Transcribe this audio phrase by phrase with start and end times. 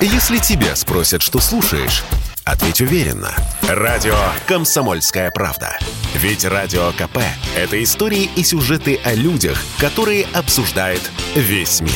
[0.00, 2.04] Если тебя спросят, что слушаешь,
[2.44, 3.34] ответь уверенно.
[3.66, 4.14] Радио
[4.46, 5.78] «Комсомольская правда».
[6.14, 7.18] Ведь Радио КП–
[7.56, 11.00] это истории и сюжеты о людях, которые обсуждает
[11.34, 11.92] весь мир.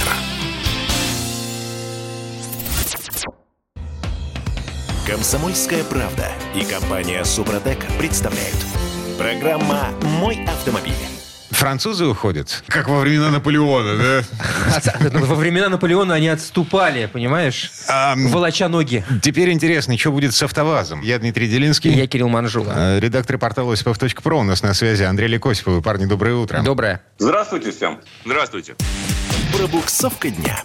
[5.06, 8.56] «Комсомольская правда» и компания «Супротек» представляют.
[9.18, 11.09] Программа «Мой автомобиль».
[11.60, 14.22] Французы уходят, как во времена Наполеона, да?
[15.10, 17.70] Во времена Наполеона они отступали, понимаешь?
[18.16, 19.04] Волоча ноги.
[19.22, 21.02] Теперь интересно, что будет с АвтоВАЗом.
[21.02, 21.92] Я Дмитрий Делинский.
[21.92, 22.72] Я Кирилл Манжула.
[22.74, 25.02] Э, Редактор портала осипов.про у нас на связи.
[25.02, 25.84] Андрей Лекосипов.
[25.84, 26.62] Парни, доброе утро.
[26.62, 27.02] Доброе.
[27.18, 28.00] Здравствуйте всем.
[28.24, 28.74] Здравствуйте.
[29.54, 30.64] Пробуксовка дня.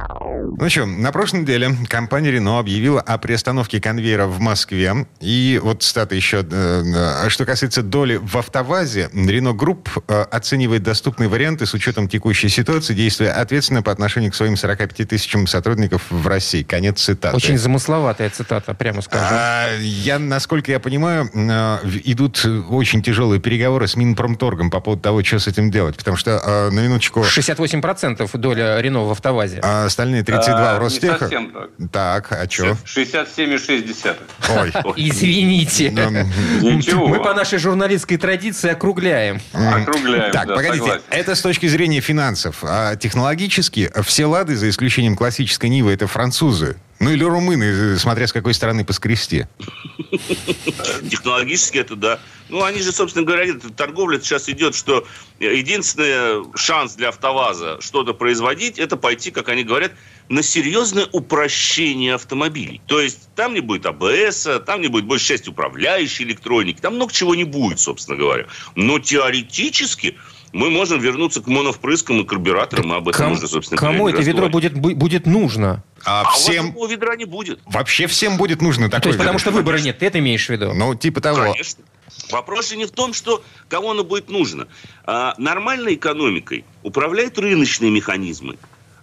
[0.00, 5.06] Ну что, на прошлой неделе компания Renault объявила о приостановке конвейера в Москве.
[5.20, 6.82] И вот стата еще, э,
[7.24, 12.48] э, что касается доли в АвтоВАЗе, Renault Group э, оценивает доступные варианты с учетом текущей
[12.48, 16.62] ситуации, действуя ответственно по отношению к своим 45 тысячам сотрудников в России.
[16.62, 17.36] Конец цитаты.
[17.36, 19.28] Очень замысловатая цитата, прямо скажем.
[19.30, 25.24] А, я, насколько я понимаю, э, идут очень тяжелые переговоры с Минпромторгом по поводу того,
[25.24, 25.96] что с этим делать.
[25.96, 27.20] Потому что, на минуточку...
[27.20, 29.60] 68% доля Рено в АвтоВАЗе.
[29.62, 31.12] А остальные 32 А, у Ростеха.
[31.14, 31.70] Не совсем так.
[31.90, 32.76] Так, а что?
[32.84, 34.16] 67,6.
[34.56, 34.72] Ой.
[34.96, 35.90] Извините.
[35.90, 37.08] Ну, Ничего.
[37.08, 39.40] Мы по нашей журналистской традиции округляем.
[39.52, 40.32] Округляем.
[40.32, 41.02] Так, да, погодите, согласен.
[41.10, 42.58] это с точки зрения финансов.
[42.62, 46.76] А технологически все лады, за исключением классической Нивы, это французы.
[47.00, 49.46] Ну или румыны, смотря с какой стороны поскрести.
[51.10, 52.20] Технологически это да.
[52.48, 55.06] Ну, они же, собственно говоря, торговля сейчас идет, что
[55.38, 59.92] единственный шанс для АвтоВАЗа что-то производить, это пойти, как они говорят,
[60.28, 62.80] на серьезное упрощение автомобилей.
[62.86, 67.12] То есть там не будет АБС, там не будет большей части управляющей электроники, там много
[67.12, 68.46] чего не будет, собственно говоря.
[68.74, 70.16] Но теоретически
[70.52, 74.22] мы можем вернуться к моновпрыскам и карбюраторам, и об этом Ком- уже, собственно Кому это
[74.22, 75.82] ведро будет, бу- будет нужно?
[76.04, 77.60] А, А у вас всем, ведра не будет.
[77.66, 79.10] вообще всем будет нужно То такое.
[79.12, 79.62] есть потому что ведро.
[79.62, 80.72] выбора нет, ты это имеешь в виду?
[80.74, 81.52] Ну, типа того.
[81.52, 81.84] Конечно.
[82.30, 84.66] Вопрос же не в том, что кому оно будет нужно.
[85.04, 88.56] А, нормальной экономикой управляют рыночные механизмы.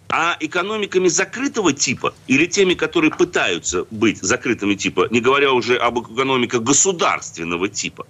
[0.07, 5.99] А экономиками закрытого типа или теми, которые пытаются быть закрытыми типа, не говоря уже об
[5.99, 8.05] экономиках государственного типа,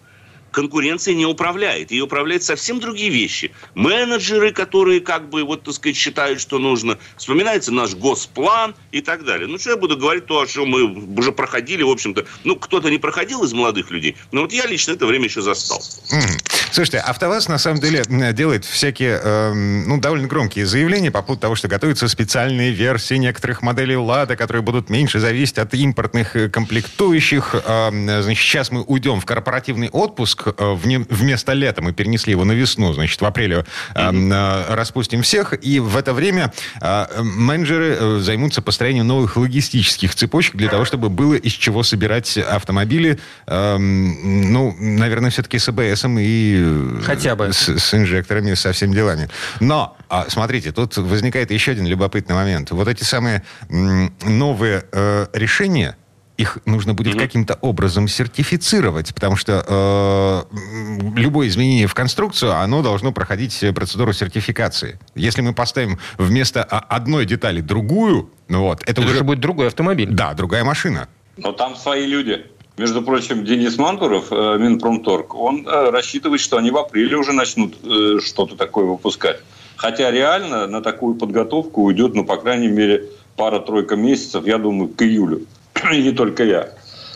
[0.56, 1.92] конкуренция не управляет.
[1.92, 3.52] Ее управляют совсем другие вещи.
[3.76, 6.98] Менеджеры, которые как бы, вот, так сказать, считают, что нужно.
[7.18, 9.48] Вспоминается наш госплан и так далее.
[9.48, 10.84] Ну, что я буду говорить то, о чем мы
[11.20, 12.26] уже проходили, в общем-то.
[12.46, 15.82] Ну, кто-то не проходил из молодых людей, но вот я лично это время еще застал.
[16.72, 21.42] Слушайте, АвтоВАЗ на самом деле м, делает всякие, эм, ну, довольно громкие заявления по поводу
[21.42, 26.50] того, что готовятся специальные версии некоторых моделей «Лада», которые будут меньше зависеть от импортных э,
[26.50, 27.56] комплектующих.
[27.66, 30.45] Эм, Значит, сейчас мы уйдем в корпоративный отпуск.
[30.48, 32.94] Э, Вместо лета мы перенесли его на весну.
[32.94, 35.54] Значит, в апреле эм, э, распустим всех.
[35.62, 36.52] И в это время
[36.82, 42.38] э, менеджеры э, займутся построением новых логистических цепочек для того, чтобы было из чего собирать
[42.38, 43.20] автомобили.
[43.48, 46.56] Ну, наверное, все-таки с АБСом и...
[46.58, 47.52] э, Хотя бы.
[47.52, 49.30] С, с инжекторами, со всеми делами.
[49.60, 52.72] Но, а, смотрите, тут возникает еще один любопытный момент.
[52.72, 55.96] Вот эти самые новые э, решения,
[56.38, 63.12] их нужно будет каким-то образом сертифицировать, потому что э, любое изменение в конструкцию, оно должно
[63.12, 65.00] проходить э, процедуру сертификации.
[65.16, 69.12] Если мы поставим вместо а, одной детали другую, ну вот, это, Это уже...
[69.12, 70.10] уже будет другой автомобиль.
[70.12, 71.08] Да, другая машина.
[71.38, 72.46] Но там свои люди.
[72.78, 77.76] Между прочим, Денис Мантуров, э, Минпромторг, он э, рассчитывает, что они в апреле уже начнут
[77.84, 79.40] э, что-то такое выпускать.
[79.78, 85.02] Хотя реально на такую подготовку уйдет, ну, по крайней мере, пара-тройка месяцев, я думаю, к
[85.02, 85.46] июлю.
[85.92, 86.70] И не только я.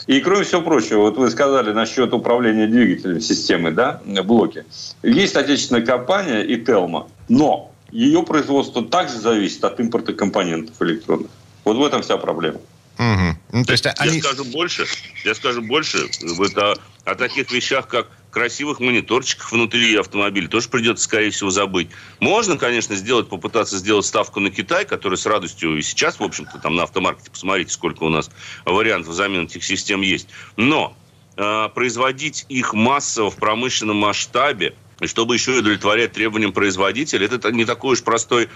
[0.08, 4.66] И кроме всего прочего, вот вы сказали насчет управления двигателем системы, да, блоки.
[5.04, 11.30] Есть отечественная компания Ителма, но ее производство также зависит от импорта компонентов электронных.
[11.64, 12.60] Вот в этом вся проблема.
[12.98, 13.38] Мгм.
[13.52, 14.20] Ну, то есть Я они...
[14.20, 14.86] скажу больше,
[15.24, 16.00] я скажу больше,
[16.38, 21.90] вот о, о таких вещах, как красивых мониторчиках внутри автомобиля тоже придется, скорее всего, забыть.
[22.20, 26.60] Можно, конечно, сделать, попытаться сделать ставку на Китай, который с радостью и сейчас, в общем-то,
[26.60, 28.30] там на автомаркете, посмотрите, сколько у нас
[28.66, 30.30] вариантов замены этих систем есть.
[30.58, 30.96] Но
[31.38, 37.52] э, производить их массово в промышленном масштабе, и чтобы еще и удовлетворять требованиям производителя, это
[37.52, 38.50] не такой уж простой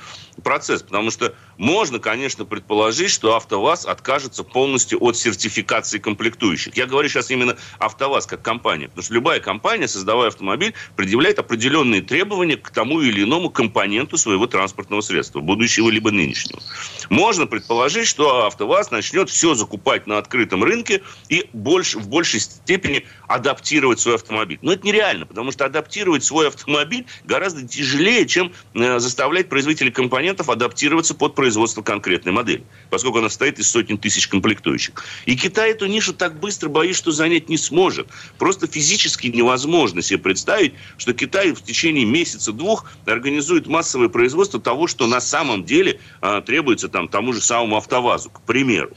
[0.43, 0.81] процесс.
[0.83, 6.75] Потому что можно, конечно, предположить, что АвтоВАЗ откажется полностью от сертификации комплектующих.
[6.75, 8.87] Я говорю сейчас именно АвтоВАЗ как компания.
[8.87, 14.47] Потому что любая компания, создавая автомобиль, предъявляет определенные требования к тому или иному компоненту своего
[14.47, 16.61] транспортного средства, будущего либо нынешнего.
[17.09, 23.05] Можно предположить, что АвтоВАЗ начнет все закупать на открытом рынке и больше, в большей степени
[23.27, 24.59] адаптировать свой автомобиль.
[24.61, 30.50] Но это нереально, потому что адаптировать свой автомобиль гораздо тяжелее, чем э, заставлять производителей компонентов
[30.50, 34.95] адаптироваться под производство конкретной модели, поскольку она состоит из сотен тысяч комплектующих.
[35.27, 38.07] И Китай эту нишу так быстро, боюсь, что занять не сможет.
[38.39, 45.06] Просто физически невозможно себе представить, что Китай в течение месяца-двух организует массовое производство того, что
[45.06, 48.89] на самом деле а, требуется там, тому же самому АвтоВАЗу, к примеру.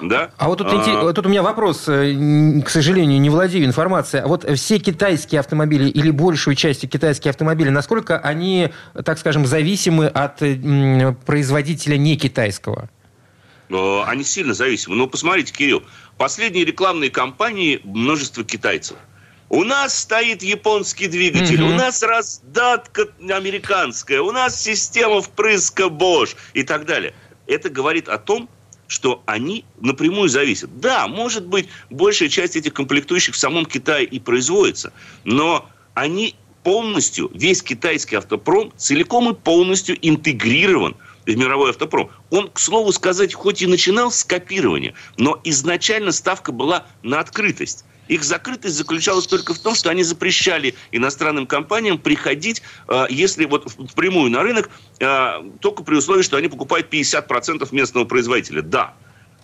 [0.00, 0.30] Да?
[0.38, 1.12] А вот тут, а...
[1.12, 4.22] тут у меня вопрос, э, к сожалению, не владею информацией.
[4.22, 8.70] А вот все китайские автомобили или большую часть китайских автомобилей, насколько они,
[9.04, 10.38] так скажем, зависимы от
[11.24, 12.90] производителя не китайского?
[13.68, 14.96] Э, они сильно зависимы.
[14.96, 15.82] Но посмотрите, Кирилл,
[16.18, 18.96] последние рекламные кампании множество китайцев.
[19.48, 21.72] У нас стоит японский двигатель, угу.
[21.72, 27.14] у нас раздатка американская, у нас система впрыска Bosch и так далее.
[27.46, 28.48] Это говорит о том,
[28.88, 30.80] что они напрямую зависят.
[30.80, 34.92] Да, может быть, большая часть этих комплектующих в самом Китае и производится,
[35.24, 36.34] но они
[36.66, 42.10] полностью, весь китайский автопром целиком и полностью интегрирован в мировой автопром.
[42.30, 47.84] Он, к слову сказать, хоть и начинал с копирования, но изначально ставка была на открытость.
[48.08, 53.70] Их закрытость заключалась только в том, что они запрещали иностранным компаниям приходить, э, если вот
[53.70, 54.68] впрямую на рынок,
[54.98, 58.62] э, только при условии, что они покупают 50% местного производителя.
[58.62, 58.94] Да.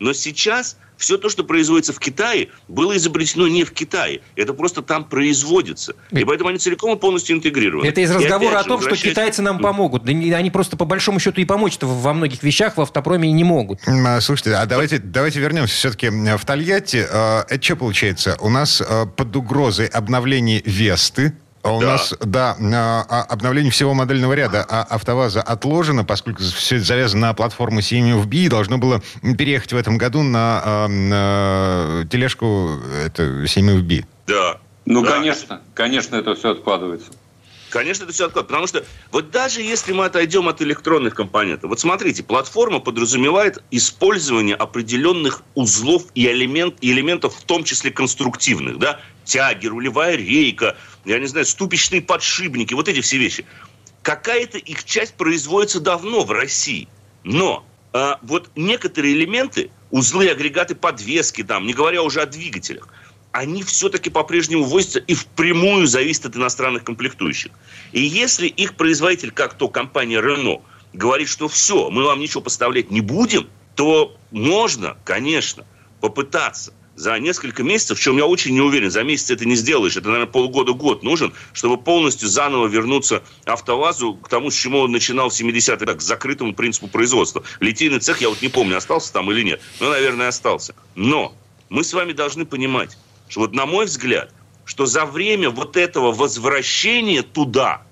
[0.02, 4.20] Но сейчас все то, что производится в Китае, было изобретено не в Китае.
[4.34, 5.94] Это просто там производится.
[6.10, 7.87] И поэтому они целиком и полностью интегрированы.
[7.87, 10.02] Это из разговора о том, что китайцы нам помогут.
[10.02, 13.78] Да они просто по большому счету и помочь-то во многих вещах в автопроме не могут.
[13.87, 17.06] А, слушайте, а давайте, давайте вернемся все-таки в Тольятти.
[17.08, 18.37] А, это что получается?
[18.40, 21.32] У нас а, под угрозой обновления Весты,
[21.64, 21.87] у да.
[21.87, 22.56] нас, да,
[23.09, 28.35] а, обновление всего модельного ряда а АвтоВАЗа отложено, поскольку все это завязано на платформу CMFB
[28.35, 29.03] и должно было
[29.38, 34.05] переехать в этом году на, на тележку это, CMFB.
[34.26, 34.59] Да.
[34.85, 35.12] Ну, да.
[35.12, 37.12] конечно, конечно, это все откладывается.
[37.70, 38.53] Конечно, это все откладывается.
[38.53, 44.56] Потому что вот даже если мы отойдем от электронных компонентов, вот смотрите, платформа подразумевает использование
[44.56, 51.19] определенных узлов и, элемент, и элементов, в том числе конструктивных, да, тяги, рулевая рейка, я
[51.19, 53.44] не знаю, ступичные подшипники, вот эти все вещи.
[54.02, 56.88] Какая-то их часть производится давно в России.
[57.25, 62.88] Но а, вот некоторые элементы, узлы, агрегаты подвески, там, не говоря уже о двигателях,
[63.32, 67.52] они все-таки по-прежнему возятся и впрямую зависят от иностранных комплектующих.
[67.93, 70.62] И если их производитель, как то компания Renault,
[70.93, 75.64] говорит, что все, мы вам ничего поставлять не будем, то можно, конечно,
[76.00, 79.97] попытаться за несколько месяцев, в чем я очень не уверен, за месяц это не сделаешь,
[79.97, 85.31] это, наверное, полгода-год нужен, чтобы полностью заново вернуться АвтоВАЗу к тому, с чему он начинал
[85.31, 87.43] в 70-е, так, к закрытому принципу производства.
[87.61, 90.75] Литейный цех, я вот не помню, остался там или нет, но, наверное, остался.
[90.94, 91.35] Но
[91.69, 92.97] мы с вами должны понимать,
[93.29, 94.33] что вот на мой взгляд,
[94.65, 97.83] что за время вот этого возвращения туда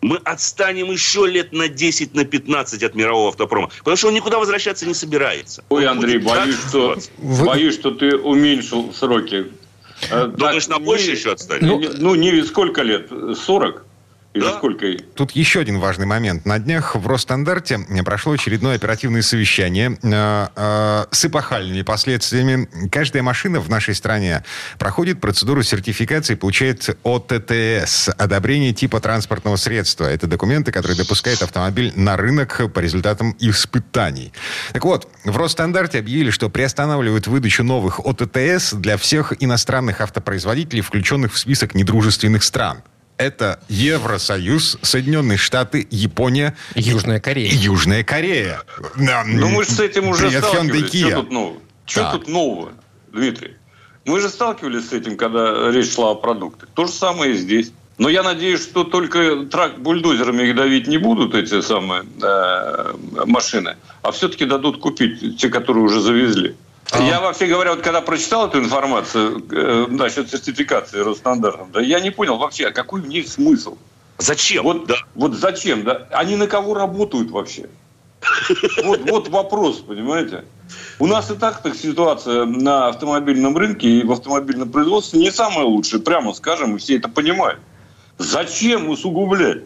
[0.00, 3.70] мы отстанем еще лет на 10, на 15 от мирового автопрома.
[3.78, 5.64] Потому что он никуда возвращаться не собирается.
[5.68, 9.46] Ой, Андрей, боюсь, что, боюсь, что ты уменьшил сроки.
[10.10, 11.62] Думаешь, так, на больше не, еще отстанет?
[11.62, 13.10] Ну, ну, не сколько лет?
[13.10, 13.84] 40?
[14.38, 14.56] Или да.
[14.56, 14.86] сколько?
[15.16, 16.46] Тут еще один важный момент.
[16.46, 22.68] На днях в Росстандарте прошло очередное оперативное совещание э, э, с эпохальными последствиями.
[22.88, 24.44] Каждая машина в нашей стране
[24.78, 30.04] проходит процедуру сертификации и получает ОТТС– одобрение типа транспортного средства.
[30.04, 34.32] Это документы, которые допускают автомобиль на рынок по результатам испытаний.
[34.72, 41.32] Так вот, в Росстандарте объявили, что приостанавливают выдачу новых ОТТС для всех иностранных автопроизводителей, включенных
[41.32, 42.84] в список недружественных стран
[43.18, 46.56] это Евросоюз, Соединенные Штаты, Япония.
[46.74, 47.52] Южная Корея.
[47.52, 48.62] Южная Корея.
[48.96, 50.88] Ну, мы же с этим уже Привет, сталкивались.
[50.88, 51.58] Что тут нового?
[51.84, 52.12] Что да.
[52.12, 52.72] тут нового,
[53.12, 53.56] Дмитрий?
[54.04, 56.68] Мы же сталкивались с этим, когда речь шла о продуктах.
[56.74, 57.72] То же самое и здесь.
[57.98, 62.94] Но я надеюсь, что только трак бульдозерами их давить не будут, эти самые э,
[63.26, 66.54] машины, а все-таки дадут купить те, которые уже завезли.
[66.90, 67.02] А...
[67.02, 72.10] Я, вообще говоря, вот когда прочитал эту информацию э, насчет сертификации Росстандартом, да, я не
[72.10, 73.76] понял вообще, а какой в ней смысл?
[74.18, 74.64] Зачем?
[74.64, 74.96] Вот, да.
[75.14, 76.08] вот зачем, да?
[76.10, 77.68] Они на кого работают вообще?
[78.82, 80.44] Вот, вот вопрос, понимаете?
[80.98, 85.64] У нас и так так ситуация на автомобильном рынке и в автомобильном производстве не самая
[85.64, 87.60] лучшая, прямо скажем, и все это понимают.
[88.18, 89.62] Зачем усугублять?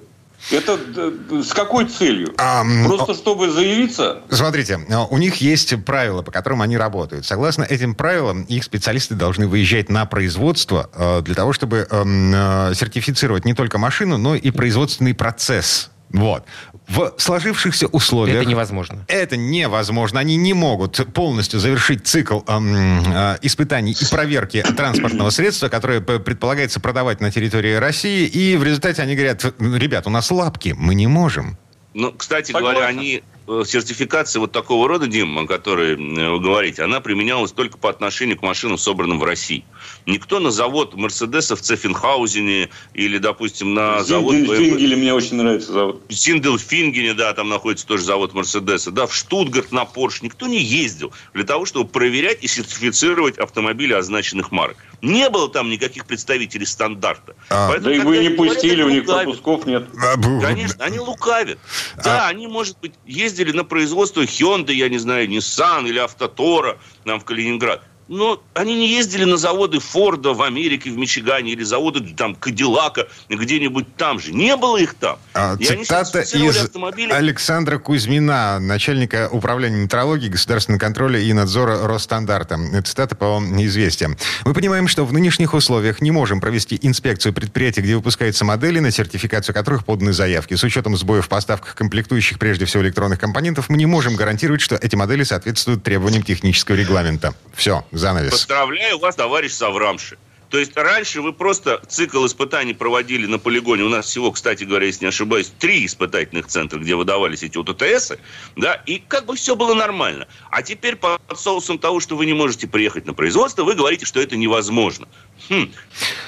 [0.51, 2.35] Это э, с какой целью?
[2.39, 4.23] А, Просто чтобы заявиться?
[4.29, 4.81] Смотрите,
[5.11, 7.25] у них есть правила, по которым они работают.
[7.25, 12.75] Согласно этим правилам, их специалисты должны выезжать на производство э, для того, чтобы эм, э,
[12.75, 16.45] сертифицировать не только машину, но и производственный процесс Вот.
[16.89, 18.43] В сложившихся условиях...
[18.43, 19.05] Это невозможно.
[19.09, 20.21] Это невозможно.
[20.21, 26.81] Они не могут полностью завершить цикл эм, э, испытаний и проверки транспортного средства, которое предполагается
[26.81, 28.27] продавать на территории России.
[28.27, 31.57] И в результате они говорят, ребят, у нас лапки, мы не можем.
[31.95, 32.75] Ну, кстати Согласен.
[32.75, 37.51] говоря, они Э, сертификация вот такого рода, Дим, о которой э, вы говорите, она применялась
[37.51, 39.65] только по отношению к машинам, собранным в России.
[40.07, 44.35] Никто на завод Мерседеса в Цефенхаузене или, допустим, на завод...
[44.35, 46.03] Фингеле мне очень нравится завод.
[46.09, 48.91] Зиндел в Фингене, да, там находится тоже завод Мерседеса.
[48.91, 53.93] Да, в Штутгарт на Порш никто не ездил для того, чтобы проверять и сертифицировать автомобили
[53.93, 54.77] означенных марок.
[55.03, 57.35] Не было там никаких представителей стандарта.
[57.51, 57.69] А.
[57.69, 59.89] Поэтому, да и вы не пустили, у них пропусков нет.
[60.01, 61.59] А, Конечно, они лукавят.
[62.05, 62.29] Да, а.
[62.29, 67.21] они, может быть, ездили ездили на производство Hyundai, я не знаю, Nissan или Автотора нам
[67.21, 67.83] в Калининград
[68.13, 73.09] но они не ездили на заводы Форда в Америке, в Мичигане, или заводы там Кадиллака
[73.31, 74.33] где-нибудь там же.
[74.33, 75.19] Не было их там.
[75.33, 77.11] А, и цитата из автомобили...
[77.11, 82.59] Александра Кузьмина, начальника управления метрологии, государственного контроля и надзора Росстандарта.
[82.85, 84.19] Цитата по известиям.
[84.45, 88.91] Мы понимаем, что в нынешних условиях не можем провести инспекцию предприятий, где выпускаются модели, на
[88.91, 90.53] сертификацию которых поданы заявки.
[90.55, 94.75] С учетом сбоев в поставках комплектующих, прежде всего, электронных компонентов, мы не можем гарантировать, что
[94.75, 97.33] эти модели соответствуют требованиям технического регламента.
[97.55, 98.33] Все занавес.
[98.33, 100.19] Поздравляю вас, товарищ Саврамши.
[100.53, 103.85] То есть раньше вы просто цикл испытаний проводили на полигоне.
[103.85, 108.19] У нас всего, кстати говоря, если не ошибаюсь, три испытательных центра, где выдавались эти УТТСы,
[108.55, 110.27] да, и как бы все было нормально.
[110.51, 114.21] А теперь под соусом того, что вы не можете приехать на производство, вы говорите, что
[114.21, 115.09] это невозможно.
[115.49, 115.73] Хм.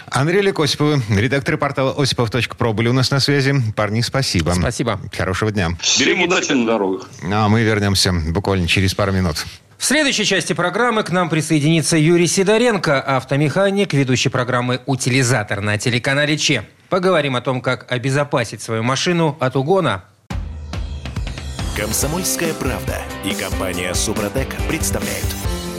[0.06, 3.54] Андрей Лекосиповы, редактор портала осипов.про были у нас на связи.
[3.76, 4.52] Парни, спасибо.
[4.52, 4.98] Спасибо.
[5.14, 5.76] Хорошего дня.
[5.82, 7.10] Всем удачи на дорогах.
[7.30, 9.44] А мы вернемся буквально через пару минут.
[9.78, 16.38] В следующей части программы к нам присоединится Юрий Сидоренко, автомеханик, ведущий программы «Утилизатор» на телеканале
[16.38, 16.64] ЧЕ.
[16.88, 20.04] Поговорим о том, как обезопасить свою машину от угона.
[21.76, 25.26] Комсомольская правда и компания «Супротек» представляют.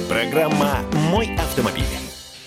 [0.09, 2.04] Программа «Мой автомобиль».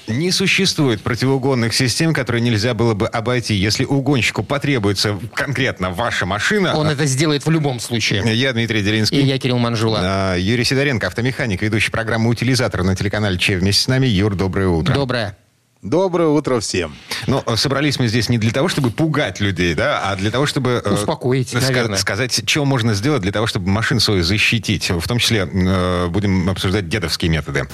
[0.08, 3.54] Не существует противоугонных систем, которые нельзя было бы обойти.
[3.54, 6.74] Если угонщику потребуется конкретно ваша машина...
[6.76, 8.22] Он это сделает в любом случае.
[8.34, 9.20] Я Дмитрий Делинский.
[9.20, 10.00] И я Кирилл Манжула.
[10.02, 13.58] А, Юрий Сидоренко, автомеханик, ведущий программы «Утилизатор» на телеканале Че.
[13.58, 14.06] Вместе с нами.
[14.06, 14.94] Юр, доброе утро.
[14.94, 15.36] Доброе.
[15.82, 16.96] Доброе утро всем.
[17.28, 20.44] Но ну, собрались мы здесь не для того, чтобы пугать людей, да, а для того,
[20.46, 20.82] чтобы...
[20.84, 21.98] Э, Успокоить, э, наверное.
[21.98, 24.90] Сказать, что можно сделать для того, чтобы машину свою защитить.
[24.90, 27.68] В том числе э, будем обсуждать дедовские методы.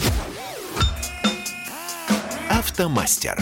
[2.64, 3.37] Автомастер.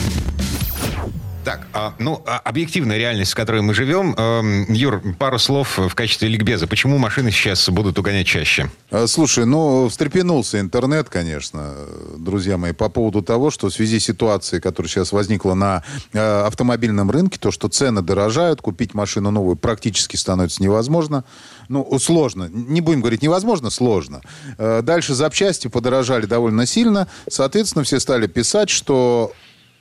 [1.44, 4.14] Так, а, ну, а, объективная реальность, в которой мы живем.
[4.16, 6.68] Э, Юр, пару слов в качестве ликбеза.
[6.68, 8.70] Почему машины сейчас будут угонять чаще?
[8.92, 11.75] А, слушай, ну, встрепенулся интернет, конечно,
[12.16, 15.82] друзья мои, по поводу того, что в связи с ситуацией, которая сейчас возникла на
[16.12, 21.25] э, автомобильном рынке, то, что цены дорожают, купить машину новую практически становится невозможно.
[21.68, 22.49] Ну, сложно.
[22.52, 24.20] Не будем говорить невозможно, сложно.
[24.58, 27.08] Э, дальше запчасти подорожали довольно сильно.
[27.28, 29.32] Соответственно, все стали писать, что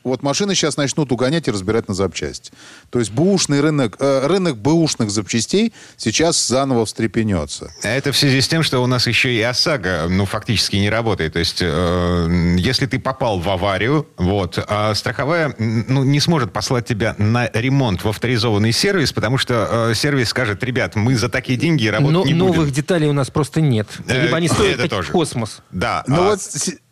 [0.03, 2.51] вот машины сейчас начнут угонять и разбирать на запчасти.
[2.89, 7.71] То есть бэушный рынок, э, рынок бэушных запчастей сейчас заново встрепенется.
[7.83, 10.89] А это в связи с тем, что у нас еще и ОСАГО, ну, фактически не
[10.89, 11.33] работает.
[11.33, 16.85] То есть, э, если ты попал в аварию, вот, а страховая, ну, не сможет послать
[16.85, 21.57] тебя на ремонт в авторизованный сервис, потому что э, сервис скажет, ребят, мы за такие
[21.57, 22.55] деньги работать Но, не будем.
[22.55, 23.87] Новых деталей у нас просто нет.
[24.07, 25.11] Э, Либо они стоят это тоже.
[25.11, 25.61] космос.
[25.71, 26.03] Да.
[26.07, 26.29] Но а...
[26.31, 26.41] вот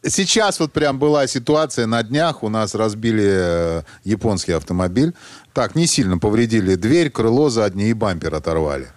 [0.05, 5.13] сейчас вот прям была ситуация на днях, у нас разбили э, японский автомобиль.
[5.53, 8.87] Так, не сильно повредили дверь, крыло заднее и бампер оторвали.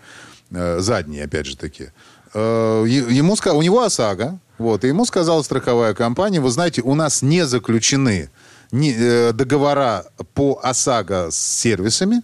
[0.51, 1.89] Э, задние, опять же таки.
[2.35, 7.23] Э, ему, у него ОСАГО, вот, и ему сказала страховая компания, вы знаете, у нас
[7.23, 8.31] не заключены
[8.71, 12.23] договора по ОСАГО с сервисами,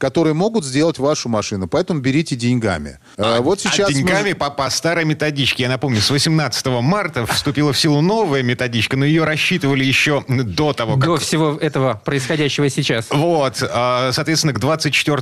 [0.00, 1.68] которые могут сделать вашу машину.
[1.68, 2.98] Поэтому берите деньгами.
[3.18, 4.34] А, а вот сейчас а деньгами мы...
[4.34, 5.64] по, по старой методичке.
[5.64, 10.72] Я напомню, с 18 марта вступила в силу новая методичка, но ее рассчитывали еще до
[10.72, 11.04] того, как...
[11.04, 13.08] До всего этого происходящего сейчас.
[13.10, 13.62] Вот.
[13.62, 15.20] А, соответственно, к 24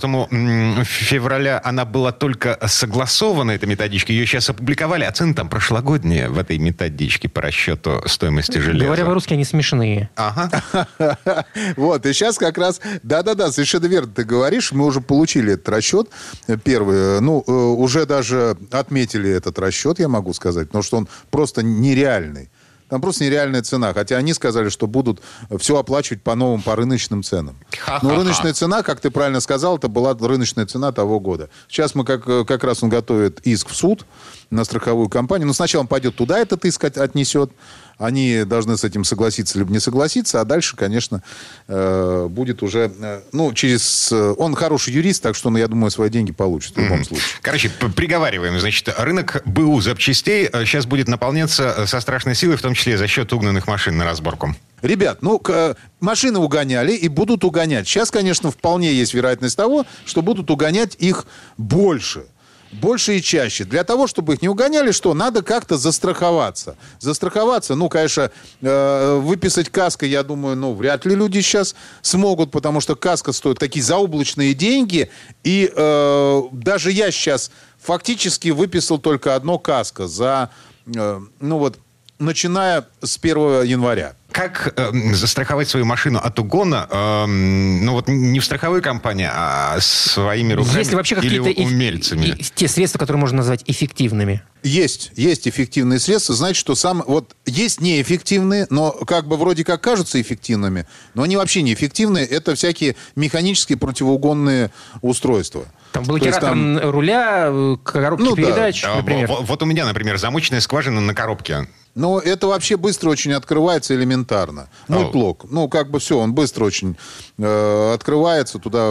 [0.84, 4.12] февраля она была только согласована, эта методичка.
[4.12, 8.84] Ее сейчас опубликовали, а цены там прошлогодние в этой методичке по расчету стоимости железа.
[8.84, 10.08] Говоря по-русски, они смешные.
[10.14, 10.50] Ага.
[11.76, 12.80] Вот, и сейчас как раз...
[13.02, 16.08] Да-да-да, совершенно верно ты говоришь мы уже получили этот расчет
[16.46, 17.20] э, первый.
[17.20, 22.50] Ну, э, уже даже отметили этот расчет, я могу сказать, потому что он просто нереальный.
[22.88, 23.92] Там просто нереальная цена.
[23.92, 25.20] Хотя они сказали, что будут
[25.58, 27.56] все оплачивать по новым, по рыночным ценам.
[28.02, 31.50] Но рыночная цена, как ты правильно сказал, это была рыночная цена того года.
[31.68, 34.06] Сейчас мы как, э, как раз он готовит иск в суд
[34.50, 35.46] на страховую компанию.
[35.46, 37.50] Но сначала он пойдет туда, этот иск отнесет.
[37.98, 41.22] Они должны с этим согласиться либо не согласиться, а дальше, конечно,
[41.66, 44.10] э, будет уже, э, ну, через...
[44.12, 47.26] э, Он хороший юрист, так что, ну, я думаю, свои деньги получит в любом случае.
[47.42, 48.58] Короче, приговариваем.
[48.60, 53.32] Значит, рынок БУ запчастей сейчас будет наполняться со страшной силой, в том числе за счет
[53.32, 54.54] угнанных машин на разборку.
[54.80, 57.88] Ребят, ну, к- машины угоняли и будут угонять.
[57.88, 61.26] Сейчас, конечно, вполне есть вероятность того, что будут угонять их
[61.56, 62.22] больше.
[62.70, 63.64] Больше и чаще.
[63.64, 65.14] Для того, чтобы их не угоняли, что?
[65.14, 66.76] Надо как-то застраховаться.
[67.00, 72.80] Застраховаться, ну, конечно, э, выписать каско, я думаю, ну, вряд ли люди сейчас смогут, потому
[72.80, 75.10] что каска стоит такие заоблачные деньги.
[75.44, 80.50] И э, даже я сейчас фактически выписал только одно каско за,
[80.94, 81.78] э, ну, вот,
[82.18, 84.14] начиная с 1 января.
[84.30, 89.78] Как эм, застраховать свою машину от угона, эм, ну вот не в страховой компании, а
[89.80, 92.26] своими руками Есть ли вообще или умельцами?
[92.26, 94.42] и- те средства, которые можно назвать эффективными?
[94.62, 96.34] Есть, есть эффективные средства.
[96.34, 97.02] Значит, что сам...
[97.06, 102.26] Вот есть неэффективные, но как бы вроде как кажутся эффективными, но они вообще неэффективные.
[102.26, 104.70] Это всякие механические противоугонные
[105.00, 105.64] устройства.
[105.92, 108.42] Там блокиратор там- руля, э, коробки Ну да.
[108.42, 109.26] передач, А, например.
[109.26, 111.66] во- Вот у меня, например, замочная скважина на коробке.
[111.98, 114.68] Но это вообще быстро очень открывается элементарно.
[114.86, 115.46] Mul-T-Lock.
[115.50, 116.96] Ну, как бы все, он быстро очень
[117.38, 118.90] э, открывается, туда...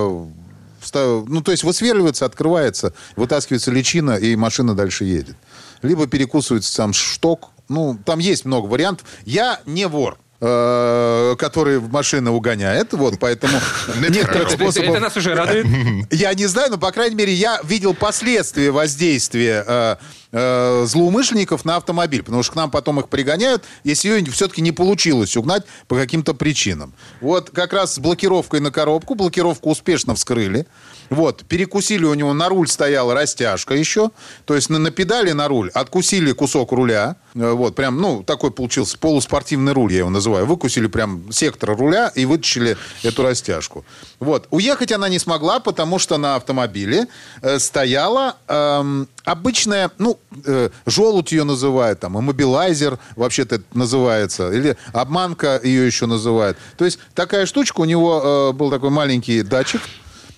[0.94, 5.38] Ну, то есть высверливается, открывается, вытаскивается личина, и машина дальше едет.
[5.82, 7.52] Либо перекусывается сам шток.
[7.70, 9.08] Ну, там есть много вариантов.
[9.24, 14.89] Я не вор э, который в машины угоняет, вот, поэтому Это некоторых способов...
[14.89, 15.65] это нас уже радует.
[16.12, 19.96] Я не знаю, но, по крайней мере, я видел последствия воздействия э,
[20.32, 24.72] э, злоумышленников на автомобиль, потому что к нам потом их пригоняют, если ее все-таки не
[24.72, 26.94] получилось угнать по каким-то причинам.
[27.22, 30.65] Вот как раз с блокировкой на коробку, блокировку успешно вскрыли,
[31.10, 34.12] вот, перекусили у него, на руль стояла растяжка еще,
[34.46, 38.98] то есть на, на педали на руль откусили кусок руля, вот, прям, ну, такой получился
[38.98, 43.86] полуспортивный руль, я его называю, выкусили прям сектор руля и вытащили эту растяжку.
[44.19, 47.07] Вот, уехать она не смогла, потому что на автомобиле
[47.41, 54.77] э, стояла эм, обычная, ну, э, желудь ее называют, там, иммобилайзер вообще-то это называется, или
[54.93, 56.57] обманка ее еще называют.
[56.77, 59.81] То есть такая штучка, у него э, был такой маленький датчик,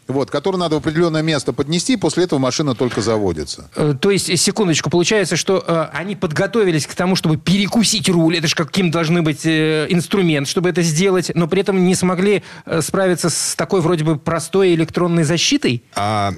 [0.10, 3.70] вот, который надо в определенное место поднести, и после этого машина только заводится.
[3.76, 8.38] Э, То есть, секундочку, получается, что э, они подготовились к тому, чтобы перекусить руль.
[8.38, 12.44] Это же каким должны быть э, инструмент, чтобы это сделать, но при этом не смогли
[12.66, 15.84] э, справиться с такой вроде бы простой электронной защитой.
[15.96, 16.34] А,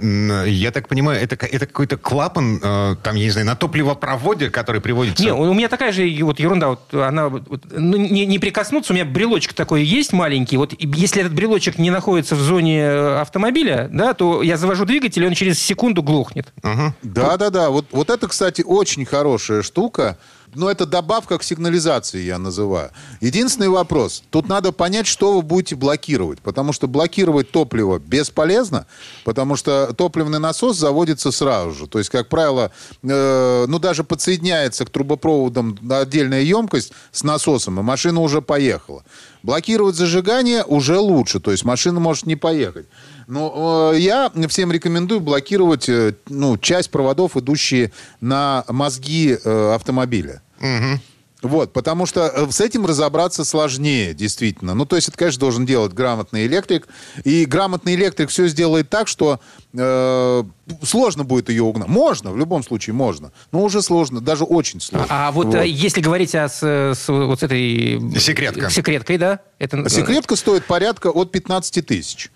[0.45, 4.81] я так понимаю, это, это какой-то клапан, э, там, я не знаю, на топливопроводе, который
[4.81, 5.23] приводится...
[5.23, 6.69] Не, у меня такая же вот ерунда.
[6.69, 10.57] Вот она, вот, ну, не, не прикоснуться, у меня брелочек такой есть маленький.
[10.57, 13.21] Вот если этот брелочек не находится в зоне э,
[13.61, 16.47] автомобиля, да, то я завожу двигатель, и он через секунду глохнет.
[16.61, 16.93] Ага.
[17.03, 17.69] Да, да, да.
[17.69, 20.17] Вот, вот это, кстати, очень хорошая штука.
[20.53, 22.91] Но это добавка к сигнализации, я называю.
[23.21, 24.23] Единственный вопрос.
[24.29, 26.39] Тут надо понять, что вы будете блокировать.
[26.39, 28.85] Потому что блокировать топливо бесполезно,
[29.23, 31.87] потому что топливный насос заводится сразу же.
[31.87, 32.71] То есть, как правило,
[33.03, 39.03] э, ну, даже подсоединяется к трубопроводам на отдельная емкость с насосом, и машина уже поехала.
[39.43, 42.87] Блокировать зажигание уже лучше, то есть машина может не поехать.
[43.27, 50.40] Но э, я всем рекомендую блокировать э, ну, часть проводов, идущие на мозги э, автомобиля.
[51.41, 54.75] Вот, потому что э, с этим разобраться сложнее, действительно.
[54.75, 56.87] Ну, то есть это, конечно, должен делать грамотный электрик.
[57.23, 59.39] И грамотный электрик все сделает так, что
[59.73, 60.43] э,
[60.83, 61.87] сложно будет ее угнать.
[61.87, 63.31] Можно, в любом случае можно.
[63.51, 65.07] Но уже сложно, даже очень сложно.
[65.09, 67.99] А, а вот, э, если говорить о, с, с вот с этой...
[68.19, 68.69] Секретка.
[68.69, 69.39] Секреткой, да?
[69.57, 72.29] Это, Секретка стоит порядка от 15 тысяч.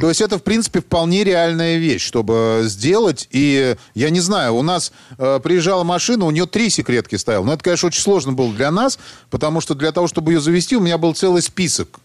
[0.00, 3.28] То есть это, в принципе, вполне реальная вещь, чтобы сделать.
[3.30, 7.44] И я не знаю, у нас э, приезжала машина, у нее три секретки стоял.
[7.44, 8.98] Но это, конечно, очень сложно было для нас,
[9.30, 12.00] потому что для того, чтобы ее завести, у меня был целый список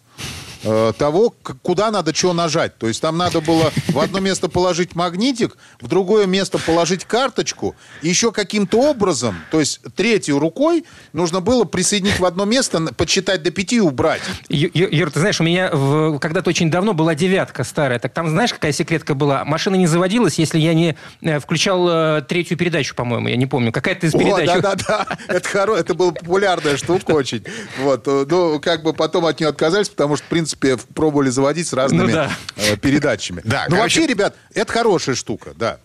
[0.63, 2.77] э, того, куда надо что нажать.
[2.77, 7.75] То есть там надо было в одно место положить магнитик, в другое место положить карточку,
[8.01, 13.43] и еще каким-то образом, то есть третью рукой, нужно было присоединить в одно место, подсчитать
[13.43, 14.21] до пяти и убрать.
[14.49, 17.99] Ю- Юр, ты знаешь, у меня в- когда-то очень давно была девятка старая.
[17.99, 19.45] Так там знаешь, какая секретка была?
[19.45, 23.27] Машина не заводилась, если я не э, включал э, третью передачу, по-моему.
[23.29, 23.71] Я не помню.
[23.71, 24.47] Какая-то из О, передач.
[24.47, 25.75] да-да-да, это, хоро...
[25.75, 27.43] это была популярная штука очень.
[27.79, 31.73] Вот, ну, как бы потом от нее отказались, потому что, в принципе, пробовали заводить с
[31.73, 32.31] разными Ну да.
[32.55, 33.41] э, передачами.
[33.45, 35.77] Да, ну, короче- вообще, ребят, это хорошая штука, да.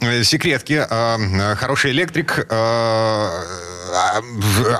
[0.00, 2.38] Э, Секретки, э, э, хороший электрик.
[2.38, 2.46] э,
[3.96, 4.20] А,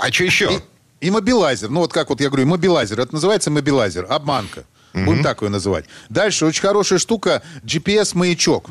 [0.02, 0.60] а что еще?
[1.00, 1.68] И мобилайзер.
[1.70, 2.98] Ну, вот как вот я говорю, мобилайзер.
[2.98, 4.06] Это называется мобилайзер.
[4.08, 4.64] Обманка.
[4.92, 5.86] Будем так ее называть.
[6.08, 8.68] Дальше очень хорошая штука GPS-маячок.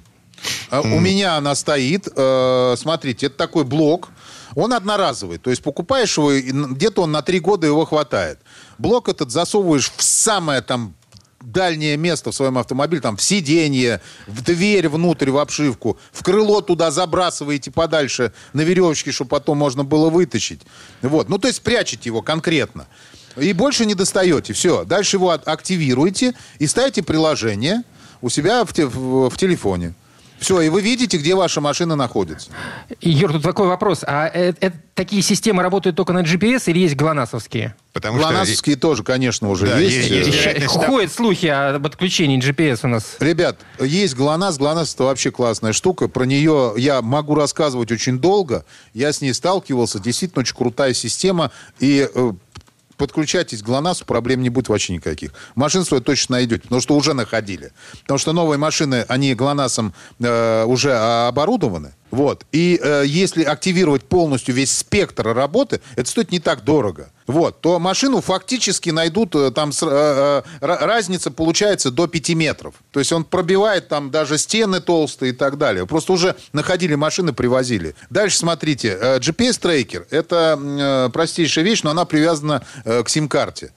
[0.69, 2.07] А, У меня она стоит.
[2.15, 4.09] Э, Смотрите, это такой блок.
[4.55, 8.37] Он одноразовый, то есть покупаешь его, и где-то он на три года его хватает.
[8.77, 10.93] Блок этот засовываешь в самое там
[11.41, 16.61] дальнее место в своем автомобиле, там, в сиденье, в дверь внутрь, в обшивку, в крыло
[16.61, 20.61] туда забрасываете подальше на веревочке, чтобы потом можно было вытащить.
[21.01, 21.27] Вот.
[21.29, 22.87] Ну, то есть прячете его конкретно.
[23.35, 24.53] И больше не достаете.
[24.53, 24.85] Все.
[24.85, 27.83] Дальше его активируете и ставите приложение
[28.21, 29.95] у себя в, те- в- в телефоне.
[30.39, 32.49] Все, и вы видите, где ваша машина находится.
[33.01, 34.03] Юр, тут такой вопрос.
[34.05, 37.75] А э- э- такие системы работают только на GPS или есть ГЛОНАССовские?
[37.93, 38.27] Потому что...
[38.27, 40.09] ГЛОНАССовские тоже, конечно, уже Да, есть.
[40.09, 40.41] есть, есть.
[40.41, 43.15] Вероятность Ходят слухи об отключении GPS у нас.
[43.19, 44.57] Ребят, есть ГЛОНАСС.
[44.57, 46.07] ГЛОНАСС это вообще классная штука.
[46.07, 48.65] Про нее я могу рассказывать очень долго.
[48.93, 49.99] Я с ней сталкивался.
[49.99, 51.51] Действительно очень крутая система.
[51.79, 52.31] И э,
[52.97, 55.31] подключайтесь к ГЛОНАССу, проблем не будет вообще никаких.
[55.55, 57.71] Машин свою точно найдете, потому что уже находили.
[58.01, 61.93] Потому что новые машины, они ГЛОНАССом э, уже оборудованы.
[62.11, 62.45] Вот.
[62.51, 67.11] И э, если активировать полностью весь спектр работы, это стоит не так дорого.
[67.27, 67.61] Вот.
[67.61, 72.75] То машину фактически найдут, э, там э, э, ра- разница получается до 5 метров.
[72.91, 75.85] То есть он пробивает там даже стены толстые и так далее.
[75.85, 77.95] Просто уже находили машины, привозили.
[78.09, 78.97] Дальше смотрите.
[79.19, 83.71] GPS-трекер– это простейшая вещь, но она привязана к сим-карте.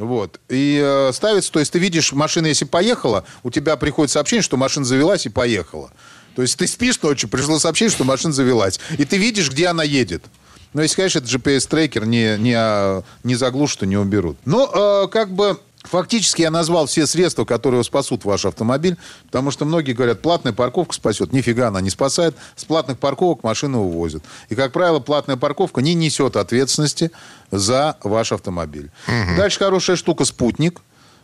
[0.00, 0.40] Вот.
[0.48, 4.56] И э, ставится, то есть ты видишь, машина, если поехала, у тебя приходит сообщение, что
[4.56, 5.90] машина завелась и поехала.
[6.34, 8.80] То есть ты спишь ночью, пришло сообщение, что машина завелась.
[8.96, 10.24] И ты видишь, где она едет.
[10.72, 14.38] Но если, конечно, этот GPS-трекер не, не, а, не заглушат и не уберут.
[14.44, 19.64] Но э, как бы фактически я назвал все средства, которые спасут ваш автомобиль, потому что
[19.64, 21.32] многие говорят, платная парковка спасет.
[21.32, 22.36] Нифига она не спасает.
[22.56, 24.22] С платных парковок машину увозят.
[24.48, 27.10] И, как правило, платная парковка не несет ответственности
[27.50, 28.90] за ваш автомобиль.
[29.36, 30.80] Дальше хорошая штука «Спутник».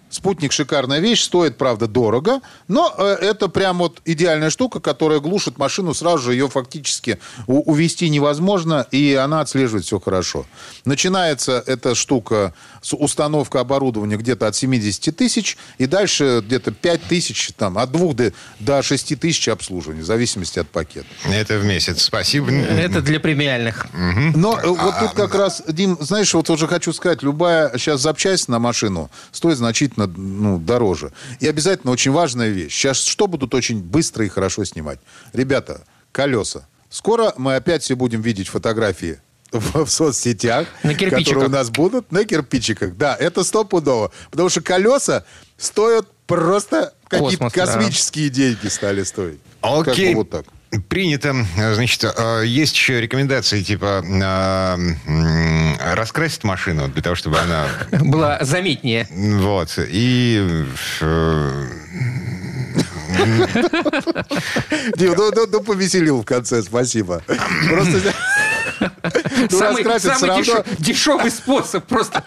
[0.08, 5.58] Спутник шикарная вещь, стоит, правда, дорого, но э, это прям вот идеальная штука, которая глушит
[5.58, 10.46] машину, сразу же ее фактически увести невозможно, и она отслеживает все хорошо.
[10.84, 12.54] Начинается эта штука
[12.94, 18.32] установка оборудования где-то от 70 тысяч, и дальше где-то 5 тысяч, там, от 2 до,
[18.60, 21.06] до 6 тысяч обслуживания, в зависимости от пакета.
[21.24, 22.02] Это в месяц.
[22.02, 22.50] Спасибо.
[22.50, 23.86] Это для премиальных.
[23.92, 28.48] Но э, вот тут как раз, Дим, знаешь, вот уже хочу сказать, любая сейчас запчасть
[28.48, 31.12] на машину стоит значительно ну, дороже.
[31.40, 32.74] И обязательно очень важная вещь.
[32.74, 34.98] Сейчас что будут очень быстро и хорошо снимать?
[35.32, 36.66] Ребята, колеса.
[36.88, 39.20] Скоро мы опять все будем видеть фотографии
[39.60, 41.24] в, в соцсетях, На кирпичиках.
[41.24, 42.96] которые у нас будут на кирпичиках.
[42.96, 44.12] Да, это стопудово.
[44.30, 45.24] Потому что колеса
[45.56, 47.66] стоят просто какие-то Космос, да.
[47.66, 49.38] космические деньги стали стоить.
[49.62, 50.10] Как Окей.
[50.14, 50.44] бы вот так.
[50.88, 51.34] Принято.
[51.74, 57.66] Значит, э, есть еще рекомендации, типа, э, м, раскрасить машину для того, чтобы она...
[57.92, 59.06] Было заметнее.
[59.10, 59.78] Вот.
[59.78, 60.64] И...
[61.00, 61.66] э,
[64.96, 67.22] Дим, ну, ну, ну, повеселил в конце, спасибо.
[67.68, 68.12] Просто...
[68.80, 69.84] Ну, самый
[70.78, 72.22] дешевый способ просто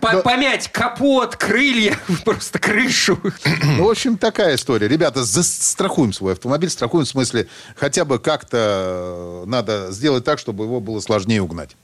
[0.00, 3.18] по- помять капот, крылья, просто крышу.
[3.62, 4.88] Ну, в общем, такая история.
[4.88, 6.70] Ребята, застрахуем свой автомобиль.
[6.70, 11.76] Страхуем в смысле, хотя бы как-то э, надо сделать так, чтобы его было сложнее угнать.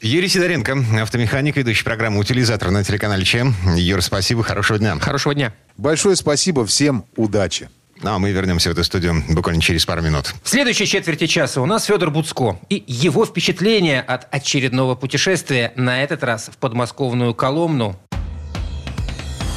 [0.00, 3.54] Юрий Сидоренко, автомеханик, ведущий программу «Утилизатор» на телеканале ЧЕМ.
[3.76, 4.98] Юр, спасибо, хорошего дня.
[4.98, 5.52] Хорошего дня.
[5.76, 7.68] Большое спасибо, всем удачи.
[8.02, 10.34] Ну, а мы вернемся в эту студию буквально через пару минут.
[10.42, 16.02] В следующей четверти часа у нас Федор Буцко и его впечатления от очередного путешествия, на
[16.02, 17.96] этот раз в подмосковную Коломну.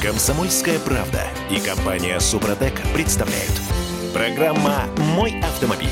[0.00, 3.50] Комсомольская правда и компания Супротек представляют.
[4.12, 5.88] Программа «Мой автомобиль».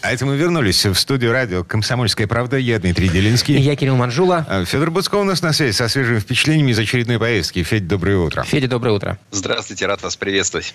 [0.00, 2.56] А это мы вернулись в студию радио «Комсомольская правда».
[2.56, 3.56] Я Дмитрий Делинский.
[3.56, 4.44] Я Кирилл Манжула.
[4.48, 7.62] А, Федор Буцко у нас на связи со свежими впечатлениями из очередной поездки.
[7.62, 8.42] Федь, доброе утро.
[8.42, 9.18] Федя, доброе утро.
[9.30, 10.74] Здравствуйте, рад вас приветствовать.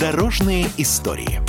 [0.00, 1.42] Дорожные истории.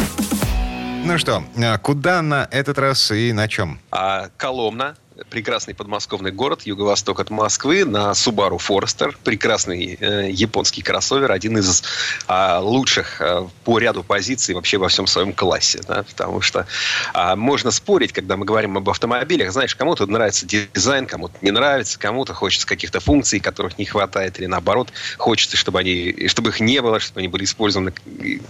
[1.06, 3.80] Ну что, а, куда на этот раз и на чем?
[3.92, 4.98] А Коломна,
[5.30, 11.84] прекрасный подмосковный город, юго-восток от Москвы, на Subaru Forester, прекрасный э, японский кроссовер, один из
[12.28, 16.66] а, лучших а, по ряду позиций вообще во всем своем классе, да, потому что
[17.14, 22.00] а, можно спорить, когда мы говорим об автомобилях, знаешь, кому-то нравится дизайн, кому-то не нравится,
[22.00, 26.82] кому-то хочется каких-то функций, которых не хватает, или наоборот, хочется, чтобы они, чтобы их не
[26.82, 27.94] было, чтобы они были использованы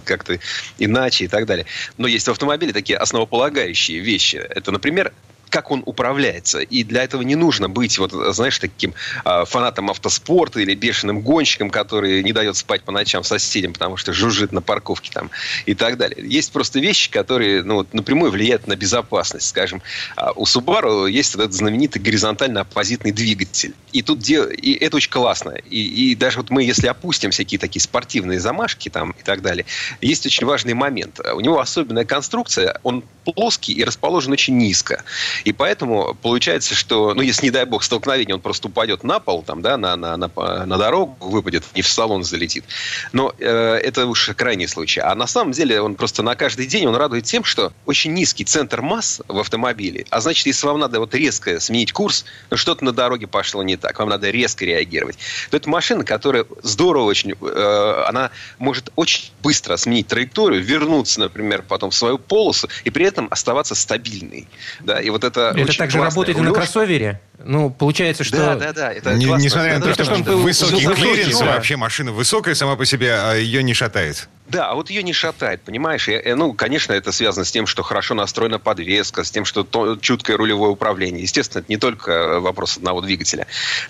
[0.04, 0.38] как-то
[0.78, 1.66] иначе и так далее.
[1.98, 4.36] Но есть в автомобиле такие основополагающие вещи.
[4.36, 5.12] Это, например,
[5.52, 6.60] как он управляется.
[6.60, 11.68] И для этого не нужно быть, вот, знаешь, таким э, фанатом автоспорта или бешеным гонщиком,
[11.68, 15.30] который не дает спать по ночам соседям, потому что жужжит на парковке там
[15.66, 16.26] и так далее.
[16.26, 19.46] Есть просто вещи, которые ну, вот, напрямую влияют на безопасность.
[19.46, 19.82] Скажем,
[20.16, 23.74] э, у Subaru есть этот знаменитый горизонтально-оппозитный двигатель.
[23.92, 24.50] И тут де...
[24.54, 25.50] и это очень классно.
[25.50, 29.66] И, и даже вот мы, если опустим всякие такие спортивные замашки там и так далее,
[30.00, 31.20] есть очень важный момент.
[31.34, 35.04] У него особенная конструкция, он плоский и расположен очень низко.
[35.44, 39.42] И поэтому получается, что, ну, если, не дай бог, столкновение, он просто упадет на пол,
[39.42, 40.30] там, да, на, на, на,
[40.66, 42.64] на дорогу, выпадет, не в салон залетит.
[43.12, 45.00] Но э, это уж крайний случай.
[45.00, 48.44] А на самом деле он просто на каждый день, он радует тем, что очень низкий
[48.44, 50.06] центр масс в автомобиле.
[50.10, 53.76] А значит, если вам надо вот резко сменить курс, ну, что-то на дороге пошло не
[53.76, 55.18] так, вам надо резко реагировать,
[55.50, 61.64] то это машина, которая здорово очень, э, она может очень быстро сменить траекторию, вернуться, например,
[61.66, 64.46] потом в свою полосу, и при этом оставаться стабильной.
[64.80, 67.20] Да, и вот это Это также работает и на кроссовере?
[67.44, 68.36] Ну, получается, что...
[68.36, 68.92] Да, да, да.
[68.92, 69.44] Это Не- классно.
[69.44, 71.46] несмотря на то, Это что что там высокий высокий, клиренс, да.
[71.46, 74.28] вообще машина высокая сама по себе, а ее не шатает.
[74.46, 76.08] Да, а вот ее не шатает, понимаешь?
[76.08, 79.64] И, э, ну, конечно, это связано с тем, что хорошо настроена подвеска, с тем, что
[79.64, 81.22] то- чуткое рулевое управление.
[81.22, 83.48] Естественно, это не только э, вопрос одного двигателя.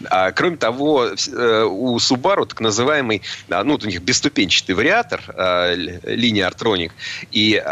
[0.09, 5.21] А, кроме того, э, у Subaru так называемый, а, ну, вот у них бесступенчатый вариатор,
[5.29, 6.93] а, линия Artronic,
[7.33, 7.63] и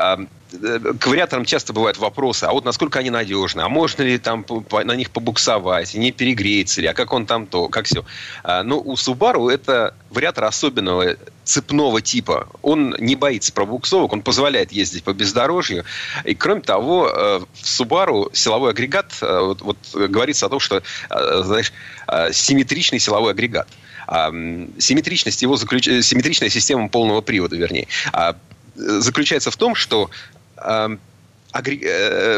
[0.50, 4.44] к вариаторам часто бывают вопросы, а вот насколько они надежны, а можно ли там
[4.84, 8.04] на них побуксовать, не перегреется ли, а как он там то, как все.
[8.44, 12.48] Но у Subaru это вариатор особенного цепного типа.
[12.62, 15.84] Он не боится пробуксовок, он позволяет ездить по бездорожью.
[16.24, 20.76] И кроме того, э, в Subaru силовой агрегат, э, вот, вот говорится о том, что,
[21.10, 21.72] э, знаешь,
[22.06, 23.68] э, симметричный силовой агрегат.
[24.06, 24.30] А,
[24.78, 25.86] Симметричность его заключ...
[25.86, 28.36] э, симметричная система полного привода, вернее, а, э,
[28.76, 30.39] заключается в том, что а, э,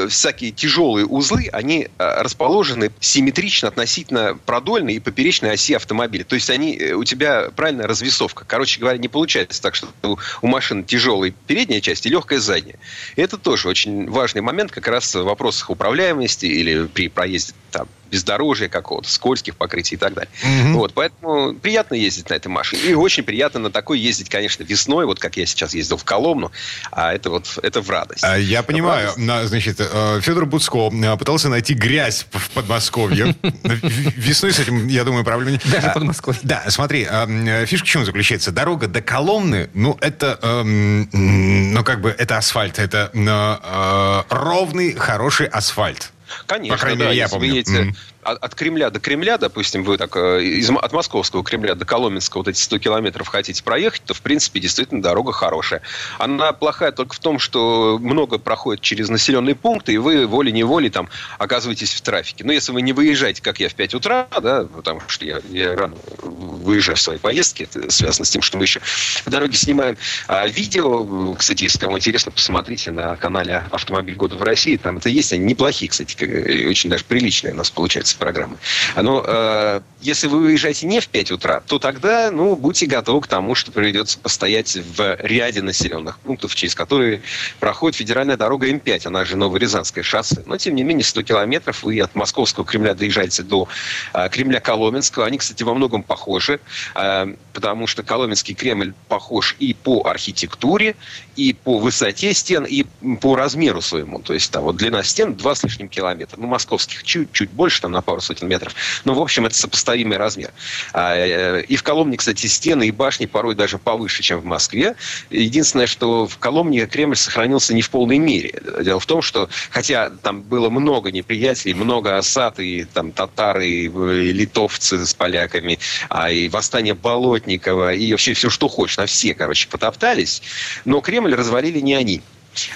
[0.08, 6.24] всякие тяжелые узлы, они э, расположены симметрично относительно продольной и поперечной оси автомобиля.
[6.24, 8.44] То есть они, э, у тебя правильная развесовка.
[8.46, 12.78] Короче говоря, не получается так, что у, машины тяжелая передняя часть и легкая задняя.
[13.16, 18.68] Это тоже очень важный момент как раз в вопросах управляемости или при проезде там, бездорожья
[18.68, 20.31] какого-то, скользких покрытий и так далее.
[20.75, 22.83] Вот, поэтому приятно ездить на этой машине.
[22.83, 26.53] И очень приятно на такой ездить, конечно, весной, вот как я сейчас ездил в Коломну,
[26.90, 28.22] а это вот, это в радость.
[28.22, 29.18] А, Я понимаю, радость.
[29.18, 33.35] на- значит, э, Федор Буцко э, пытался найти грязь в Подмосковье.
[33.42, 35.62] В- Весной с этим, я думаю, проблем нет.
[35.70, 36.37] Даже А, под Москвой.
[36.42, 38.53] Да, смотри, м, фишка в чем заключается?
[38.53, 45.46] Дорога до Коломны, ну, это, ну, как бы, это асфальт, это э, э, ровный, хороший
[45.46, 46.11] асфальт.
[46.47, 47.49] Конечно, По крайней да, мере, я если помню.
[47.55, 47.97] едете Мгм.
[48.22, 52.48] От, Кремля до Кремля, допустим, вы так э, из, от московского Кремля до Коломенского вот
[52.48, 55.82] эти 100 километров хотите проехать, то, в принципе, действительно дорога хорошая.
[56.18, 61.08] Она плохая только в том, что много проходит через населенные пункты, и вы волей-неволей там
[61.38, 62.44] оказываетесь в трафике.
[62.44, 65.74] Но если вы не выезжаете, как я, в 5 утра, да, потому что я, я
[65.74, 68.80] рано выезжаю в свои поездки, это связано с тем, что мы еще
[69.24, 69.96] в дороге снимаем
[70.28, 71.35] а, видео.
[71.35, 74.76] Кстати, если кому интересно, посмотрите на канале «Автомобиль года в России».
[74.76, 77.70] Там это есть, они неплохие, кстати, и очень даже приличные у нас
[78.12, 78.57] получаются программы.
[78.96, 83.27] Но э, если вы выезжаете не в 5 утра, то тогда, ну, будьте готовы к
[83.27, 87.22] тому, что придется постоять в ряде населенных пунктов, через которые
[87.61, 90.42] проходит федеральная дорога М5, она же Новорязанское шоссе.
[90.46, 93.68] Но, тем не менее, 100 километров вы от московского Кремля доезжаете до
[94.14, 95.27] э, Кремля Коломенского.
[95.27, 96.61] Они, кстати, во многом похожи,
[96.94, 100.96] э, потому что Коломенский Кремль похож и по архитектуре,
[101.37, 102.85] и по высоте стен, и
[103.20, 104.20] по размеру своему.
[104.20, 106.38] То есть там вот длина стен 2 с лишним километра.
[106.40, 108.74] Ну, московских чуть-чуть больше, там на пару сотен метров.
[109.04, 110.52] Но, в общем, это сопоставимый размер.
[110.92, 114.96] А, э, И в Коломне, кстати, стены и башни порой даже повыше, чем в Москве.
[115.30, 118.60] Единственное, что в Коломне Кремль сохранился не в полной мере.
[118.82, 123.84] Дело в том, что, хотя там было много неприятелей, много осад, и там татары, и,
[123.86, 129.34] и литовцы с поляками, а и восстание Болотникова, и вообще все, что хочешь, на все,
[129.34, 130.42] короче, потоптались.
[130.84, 132.22] Но Кремль развалили не они.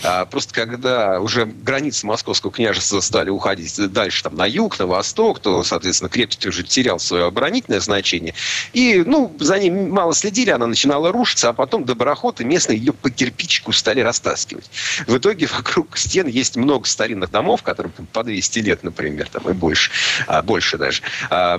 [0.02, 5.40] А, Просто когда уже границы Московского княжества стали уходить дальше там, на юг, на восток,
[5.40, 8.34] то, соответственно, крепость уже терял свое оборонительное значение.
[8.72, 13.10] И, ну, за ней мало следили, она начинала рушиться, а потом доброходы местные ее по
[13.10, 14.70] кирпичику стали растаскивать.
[15.06, 19.48] В итоге вокруг стен есть много старинных домов, которым там, по 200 лет, например, там,
[19.48, 19.90] и больше,
[20.26, 21.58] а, больше даже, а,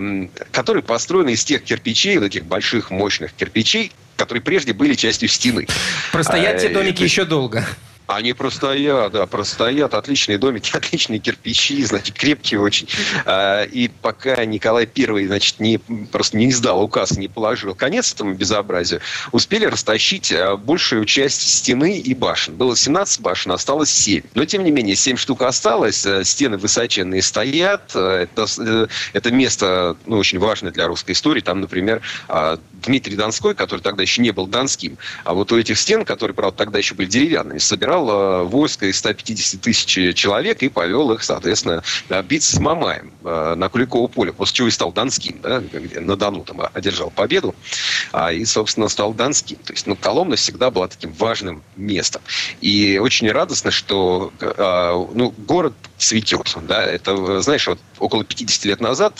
[0.51, 5.67] которые построены из тех кирпичей, вот таких больших, мощных кирпичей, которые прежде были частью стены.
[6.11, 7.65] Простоят те А, домики то есть- еще долго.
[8.07, 9.93] Они простоят, да, простоят.
[9.93, 12.87] Отличные домики, отличные кирпичи, значит, крепкие очень.
[13.25, 18.33] А, и пока Николай Первый, значит, не, просто не издал указ, не положил конец этому
[18.33, 19.01] безобразию,
[19.33, 22.55] успели растащить а, большую часть стены и башен.
[22.55, 24.23] Было 17 башен, осталось 7.
[24.33, 26.05] Но, тем не менее, 7 штук осталось.
[26.05, 27.95] Э, стены высоченные стоят.
[27.95, 31.41] Это, э, это место ну, очень важное для русской истории.
[31.41, 35.77] Там, например, а, Дмитрий Донской, который тогда еще не был донским, а вот у этих
[35.77, 40.69] стен, которые, правда, тогда еще были деревянными, собирал э, войско из 150 тысяч человек и
[40.69, 41.83] повел их, соответственно,
[42.23, 46.15] биться с Мамаем э, на Куликово поле, после чего и стал донским, да, где на
[46.15, 47.55] Дону там одержал победу,
[48.11, 49.57] а, и, собственно, стал донским.
[49.57, 52.21] То есть, ну, Коломна всегда была таким важным местом.
[52.61, 56.55] И очень радостно, что э, ну, город цветет.
[56.63, 56.83] Да?
[56.83, 59.19] Это, знаешь, вот около 50 лет назад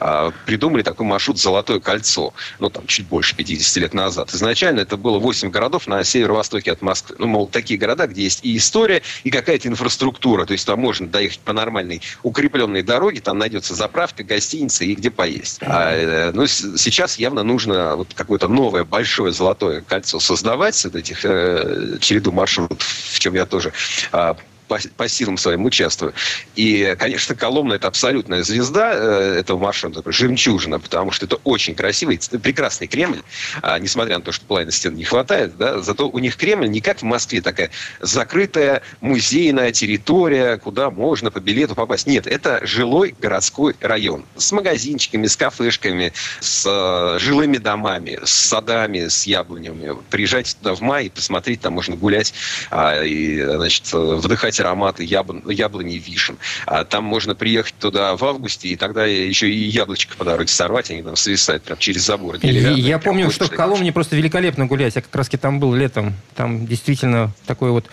[0.00, 2.32] а, придумали такой маршрут «Золотое кольцо».
[2.58, 4.32] Ну, там, чуть больше 50 лет назад.
[4.32, 7.16] Изначально это было 8 городов на северо-востоке от Москвы.
[7.18, 10.46] Ну, мол, такие города, где есть и история, и какая-то инфраструктура.
[10.46, 15.10] То есть там можно доехать по нормальной укрепленной дороге, там найдется заправка, гостиница и где
[15.10, 15.58] поесть.
[15.60, 21.24] А, э, ну, сейчас явно нужно вот какое-то новое большое золотое кольцо создавать, с этих
[21.24, 23.72] э, череду маршрутов, в чем я тоже
[24.12, 24.34] э,
[24.68, 26.14] по, по силам своим участвую.
[26.56, 32.20] И, конечно, Коломна– это абсолютная звезда э, этого маршрута, жемчужина, потому что это очень красивый,
[32.42, 33.22] прекрасный Кремль,
[33.62, 36.80] а, несмотря на то, что половины стен не хватает, да, зато у них Кремль не
[36.80, 42.06] как в Москве, такая закрытая музейная территория, куда можно по билету попасть.
[42.06, 49.08] Нет, это жилой городской район с магазинчиками, с кафешками, с э, жилыми домами, с садами,
[49.08, 49.96] с яблонями.
[50.10, 52.34] Приезжайте туда в мае, посмотреть, там можно гулять
[52.70, 55.48] а, и, значит, вдыхать ароматы ябл...
[55.48, 56.36] яблони и вишен.
[56.66, 60.90] А там можно приехать туда в августе, и тогда еще и яблочко по дороге сорвать,
[60.90, 62.36] они там свисают прям через забор.
[62.42, 64.96] Я помню, что в Коломне просто великолепно гулять.
[64.96, 66.14] Я как раз там был летом.
[66.36, 67.86] Там действительно такое вот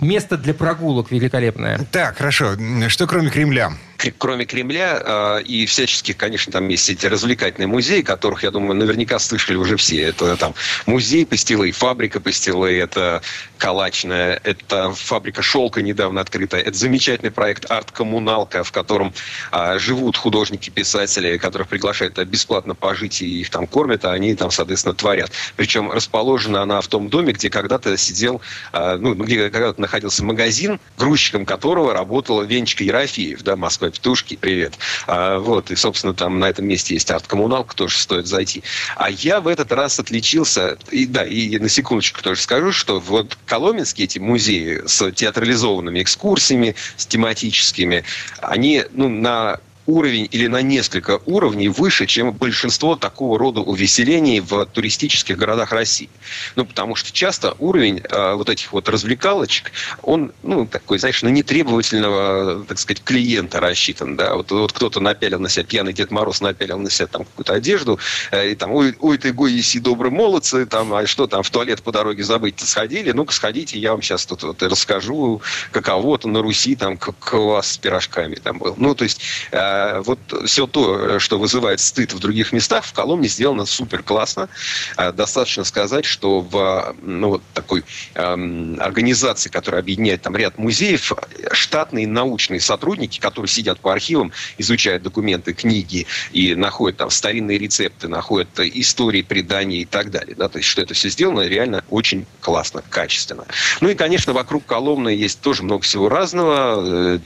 [0.00, 1.78] место для прогулок великолепное.
[1.90, 2.56] Так, хорошо.
[2.88, 3.72] Что кроме Кремля?
[4.18, 9.18] Кроме Кремля э, и всяческих, конечно, там есть эти развлекательные музеи, которых, я думаю, наверняка
[9.18, 10.02] слышали уже все.
[10.02, 10.54] Это там
[10.86, 13.22] музей пастилы, фабрика пастилы, это
[13.58, 19.12] калачная, это фабрика шелка недавно открытая, это замечательный проект «Арт-коммуналка», в котором
[19.52, 24.94] э, живут художники-писатели, которых приглашают бесплатно пожить и их там кормят, а они там, соответственно,
[24.94, 25.30] творят.
[25.56, 28.40] Причем расположена она в том доме, где когда-то сидел,
[28.72, 34.74] э, ну, где когда-то находился магазин, грузчиком которого работал Венчик Ерофеев, да, Москва Петушки, привет.
[35.06, 38.62] А, вот, и, собственно, там на этом месте есть арт-коммуналка, тоже стоит зайти.
[38.96, 43.36] А я в этот раз отличился, и да, и на секундочку тоже скажу, что вот
[43.46, 48.04] коломенские эти музеи с театрализованными экскурсиями, с тематическими,
[48.40, 54.66] они, ну, на уровень или на несколько уровней выше, чем большинство такого рода увеселений в
[54.66, 56.08] туристических городах России.
[56.56, 61.28] Ну, потому что часто уровень э, вот этих вот развлекалочек, он, ну, такой, знаешь, на
[61.28, 64.34] нетребовательного, так сказать, клиента рассчитан, да.
[64.34, 67.98] Вот, вот кто-то напялил на себя, пьяный Дед Мороз напялил на себя там какую-то одежду,
[68.30, 71.50] э, и там, ой, ой ты гой, еси добрые молодцы, там, а что там, в
[71.50, 76.40] туалет по дороге забыть-то сходили, ну-ка сходите, я вам сейчас тут вот расскажу, каково-то на
[76.42, 78.74] Руси, там, как у вас с пирожками там был.
[78.76, 79.20] Ну, то есть,
[79.50, 84.02] э, а, вот все то, что вызывает стыд в других местах, в Коломне сделано супер
[84.02, 84.48] классно.
[84.96, 87.84] А, достаточно сказать, что в ну, вот такой
[88.14, 91.12] эм, организации, которая объединяет там ряд музеев,
[91.52, 98.08] штатные научные сотрудники, которые сидят по архивам, изучают документы, книги и находят там старинные рецепты,
[98.08, 100.34] находят истории, предания и так далее.
[100.36, 100.48] Да?
[100.48, 103.44] То есть, что это все сделано реально очень классно, качественно.
[103.80, 107.20] Ну и, конечно, вокруг Коломны есть тоже много всего разного.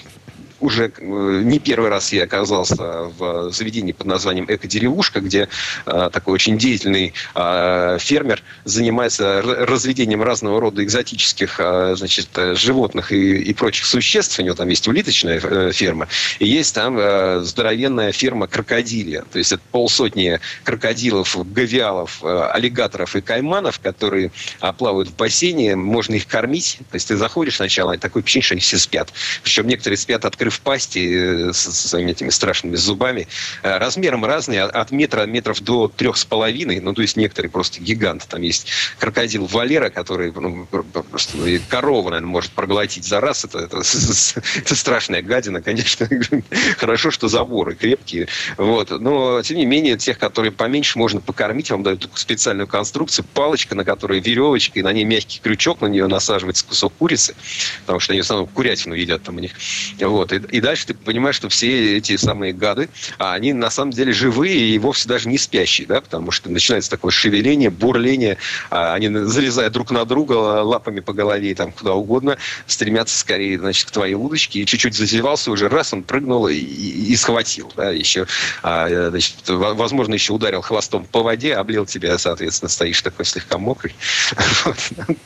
[0.60, 5.48] Уже э, не первый раз я оказался в заведении под названием «Эко-деревушка», где
[5.86, 11.60] э, такой очень деятельный э, фермер занимается разведением разного рода экзотических
[11.94, 14.38] значит, животных и, и прочих существ.
[14.38, 19.22] У него там есть улиточная ферма, и есть там здоровенная ферма крокодилья.
[19.30, 24.32] То есть это полсотни крокодилов, гавиалов, аллигаторов и кайманов, которые
[24.76, 26.78] плавают в бассейне, можно их кормить.
[26.90, 29.12] То есть ты заходишь сначала, и такой ощущение, что они все спят.
[29.42, 33.28] Причем некоторые спят открыто в пасти э, с, с своими этими страшными зубами.
[33.62, 36.80] Э, размером разные, от метра метров до трех с половиной.
[36.80, 38.26] Ну, то есть некоторые просто гиганты.
[38.28, 43.44] Там есть крокодил Валера, который ну, просто корова, наверное, может проглотить за раз.
[43.44, 46.08] Это, это, это страшная гадина, конечно.
[46.78, 48.28] Хорошо, что заборы крепкие.
[48.56, 48.90] Вот.
[48.90, 51.70] Но, тем не менее, тех, которые поменьше, можно покормить.
[51.70, 56.06] Вам дают специальную конструкцию, палочка, на которой веревочка, и на ней мягкий крючок, на нее
[56.06, 57.34] насаживается кусок курицы,
[57.80, 59.52] потому что они в основном курятину едят там у них.
[60.00, 60.32] Вот.
[60.32, 64.12] И и дальше ты понимаешь, что все эти самые гады, а они на самом деле
[64.12, 68.38] живые и вовсе даже не спящие, да, потому что начинается такое шевеление, бурление,
[68.70, 73.59] а они залезают друг на друга лапами по голове и там куда угодно, стремятся скорее,
[73.59, 77.72] значит, к твоей удочке, и чуть-чуть зазевался, уже раз он прыгнул и, и, и схватил,
[77.77, 78.27] да, еще,
[78.62, 83.94] а, значит, возможно, еще ударил хвостом по воде, облил тебя, соответственно, стоишь такой слегка мокрый.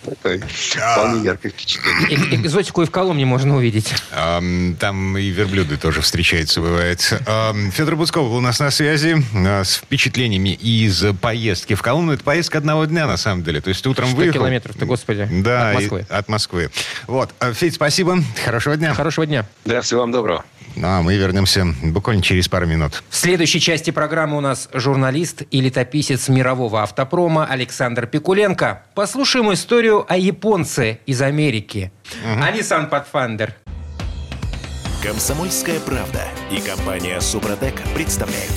[0.05, 2.37] Такое вполне яркое впечатление.
[2.37, 3.93] Экзотику и в Коломне можно увидеть.
[4.11, 4.77] Там
[5.17, 7.01] и верблюды тоже встречаются, бывает.
[7.73, 12.13] Федор Буцков был у нас на связи а, с впечатлениями из поездки в Коломну.
[12.13, 13.61] Это поездка одного дня, на самом деле.
[13.61, 14.41] То есть утром выехал...
[14.41, 16.07] километров-то, господи, да, от Москвы.
[16.09, 16.71] от Москвы.
[17.07, 17.31] Вот.
[17.39, 18.19] А, Федь, спасибо.
[18.45, 18.95] Хорошего дня.
[18.95, 19.47] Хорошего дня.
[19.65, 20.45] Да, всего вам доброго.
[20.75, 23.03] Ну, а мы вернемся буквально через пару минут.
[23.11, 28.83] В следующей части программы у нас журналист и летописец мирового автопрома Александр Пикуленко.
[28.95, 31.93] Послушаем историю о японце из Америки.
[32.25, 32.43] Угу.
[32.43, 33.53] А Nissan Pathfinder.
[35.03, 38.53] Комсомольская правда и компания Супротек представляют.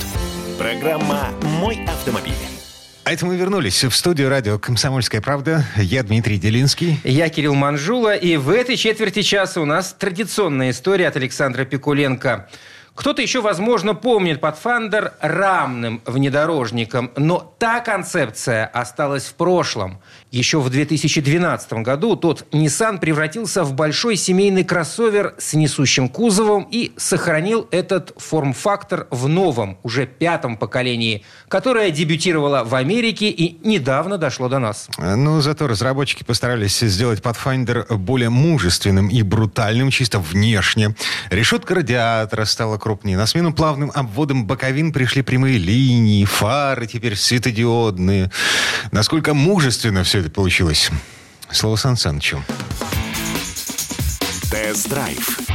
[0.56, 2.34] Программа «Мой автомобиль».
[3.02, 5.64] А это мы вернулись в студию радио «Комсомольская правда».
[5.76, 7.00] Я Дмитрий Делинский.
[7.02, 8.14] Я Кирилл Манжула.
[8.14, 12.48] И в этой четверти часа у нас традиционная история от Александра Пикуленко–
[12.96, 20.00] кто-то еще, возможно, помнит Pathfinder рамным внедорожником, но та концепция осталась в прошлом.
[20.32, 26.92] Еще в 2012 году тот Nissan превратился в большой семейный кроссовер с несущим кузовом и
[26.96, 34.48] сохранил этот форм-фактор в новом, уже пятом поколении, которое дебютировало в Америке и недавно дошло
[34.48, 34.88] до нас.
[34.98, 40.96] Ну, зато разработчики постарались сделать Pathfinder более мужественным и брутальным чисто внешне.
[41.30, 43.16] Решетка радиатора стала крупнее.
[43.16, 48.32] На смену плавным обводам боковин пришли прямые линии, фары теперь светодиодные.
[48.90, 50.90] Насколько мужественно все это получилось?
[51.50, 52.42] Слово Сан Санычу.
[54.50, 55.45] Тест-драйв.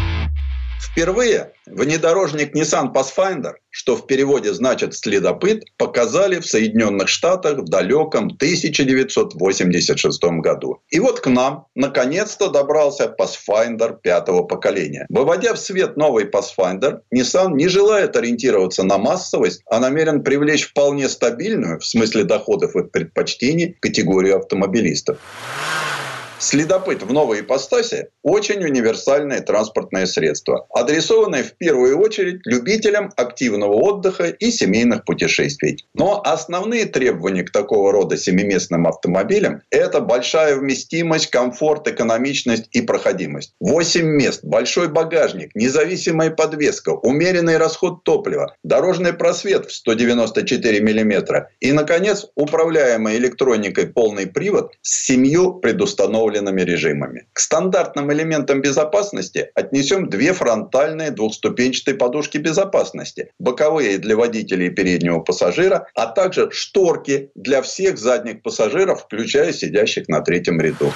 [0.91, 8.25] Впервые внедорожник Nissan Pathfinder, что в переводе значит «следопыт», показали в Соединенных Штатах в далеком
[8.25, 10.81] 1986 году.
[10.89, 15.05] И вот к нам наконец-то добрался Pathfinder пятого поколения.
[15.07, 21.07] Выводя в свет новый Pathfinder, Nissan не желает ориентироваться на массовость, а намерен привлечь вполне
[21.07, 25.19] стабильную, в смысле доходов и предпочтений, категорию автомобилистов.
[26.41, 34.29] Следопыт в новой ипостаси– очень универсальное транспортное средство, адресованное в первую очередь любителям активного отдыха
[34.29, 35.85] и семейных путешествий.
[35.93, 43.53] Но основные требования к такого рода семиместным автомобилям– это большая вместимость, комфорт, экономичность и проходимость.
[43.59, 51.71] 8 мест, большой багажник, независимая подвеска, умеренный расход топлива, дорожный просвет в 194 мм и,
[51.71, 57.27] наконец, управляемый электроникой полный привод с семью предустановленными установленными режимами.
[57.33, 65.19] К стандартным элементам безопасности отнесем две фронтальные двухступенчатые подушки безопасности, боковые для водителя и переднего
[65.19, 70.91] пассажира, а также шторки для всех задних пассажиров, включая сидящих на третьем ряду.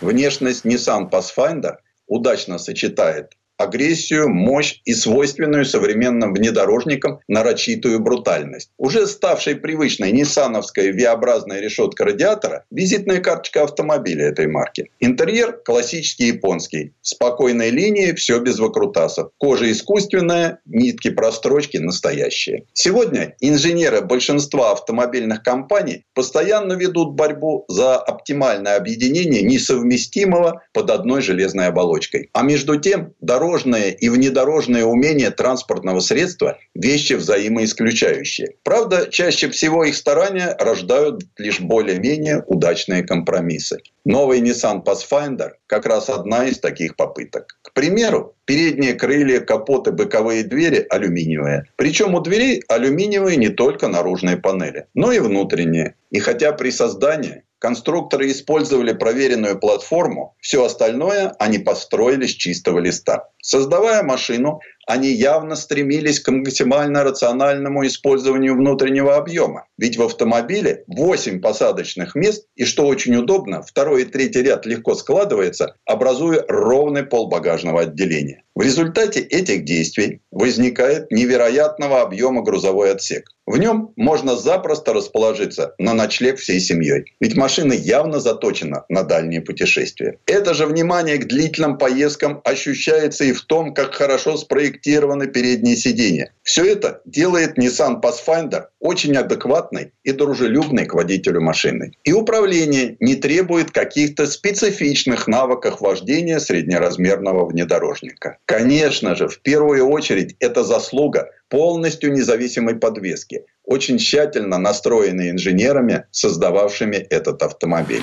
[0.00, 8.70] Внешность Nissan Pathfinder удачно сочетает агрессию, мощь и свойственную современным внедорожникам нарочитую брутальность.
[8.78, 14.90] Уже ставшей привычной ниссановская V-образная решетка радиатора– визитная карточка автомобиля этой марки.
[15.00, 16.92] Интерьер классический японский.
[17.02, 19.30] Спокойной линии, все без выкрутасов.
[19.38, 22.64] Кожа искусственная, нитки прострочки настоящие.
[22.72, 31.66] Сегодня инженеры большинства автомобильных компаний постоянно ведут борьбу за оптимальное объединение несовместимого под одной железной
[31.66, 32.30] оболочкой.
[32.32, 38.48] А между тем, дорога дорожное и внедорожное умение транспортного средства– вещи взаимоисключающие.
[38.62, 43.78] Правда, чаще всего их старания рождают лишь более-менее удачные компромиссы.
[44.04, 47.58] Новый Nissan Pathfinder– как раз одна из таких попыток.
[47.62, 51.64] К примеру, передние крылья, капоты, боковые двери алюминиевые.
[51.76, 55.94] Причем у дверей алюминиевые не только наружные панели, но и внутренние.
[56.10, 63.30] И хотя при создании Конструкторы использовали проверенную платформу, все остальное они построили с чистого листа.
[63.42, 69.66] Создавая машину, они явно стремились к максимально рациональному использованию внутреннего объема.
[69.76, 74.94] Ведь в автомобиле 8 посадочных мест, и что очень удобно, второй и третий ряд легко
[74.94, 78.44] складывается, образуя ровный пол багажного отделения.
[78.54, 83.28] В результате этих действий возникает невероятного объема грузовой отсек.
[83.48, 87.14] В нем можно запросто расположиться на ночлег всей семьей.
[87.18, 90.18] Ведь машина явно заточена на дальние путешествия.
[90.26, 96.30] Это же внимание к длительным поездкам ощущается и в том, как хорошо спроектированы передние сиденья.
[96.42, 101.92] Все это делает Nissan Pathfinder очень адекватной и дружелюбной к водителю машины.
[102.04, 108.36] И управление не требует каких-то специфичных навыков вождения среднеразмерного внедорожника.
[108.44, 116.96] Конечно же, в первую очередь это заслуга полностью независимой подвески, очень тщательно настроенной инженерами, создававшими
[116.96, 118.02] этот автомобиль.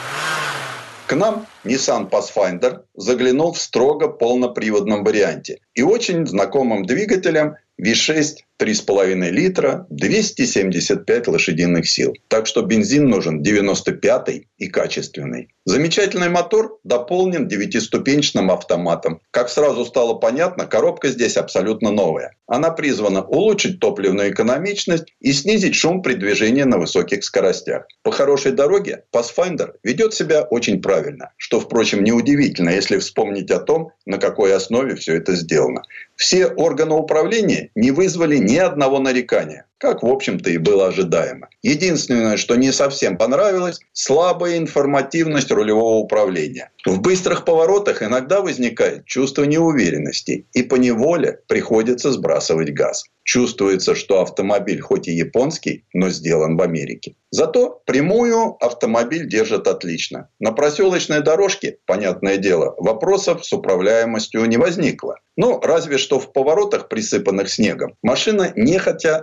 [1.08, 9.30] К нам Nissan Pathfinder заглянул в строго полноприводном варианте и очень знакомым двигателем V6 3,5
[9.32, 12.14] литра, 275 лошадиных сил.
[12.30, 15.50] Так что бензин нужен 95 и качественный.
[15.66, 19.20] Замечательный мотор дополнен девятиступенчатым автоматом.
[19.32, 22.36] Как сразу стало понятно, коробка здесь абсолютно новая.
[22.48, 27.88] Она призвана улучшить топливную экономичность и снизить шум при движении на высоких скоростях.
[28.04, 33.90] По хорошей дороге Pathfinder ведет себя очень правильно, что, впрочем, неудивительно, если вспомнить о том,
[34.06, 35.82] на какой основе все это сделано.
[36.16, 41.50] Все органы управления не вызвали ни одного нарекания как, в общем-то, и было ожидаемо.
[41.62, 46.72] Единственное, что не совсем понравилось– слабая информативность рулевого управления.
[46.86, 53.06] В быстрых поворотах иногда возникает чувство неуверенности, и по неволе приходится сбрасывать газ.
[53.26, 57.16] Чувствуется, что автомобиль хоть и японский, но сделан в Америке.
[57.32, 60.30] Зато прямую автомобиль держит отлично.
[60.40, 65.18] На проселочной дорожке, понятное дело, вопросов с управляемостью не возникло.
[65.38, 69.18] Ну, разве что в поворотах, присыпанных снегом, машина нехотя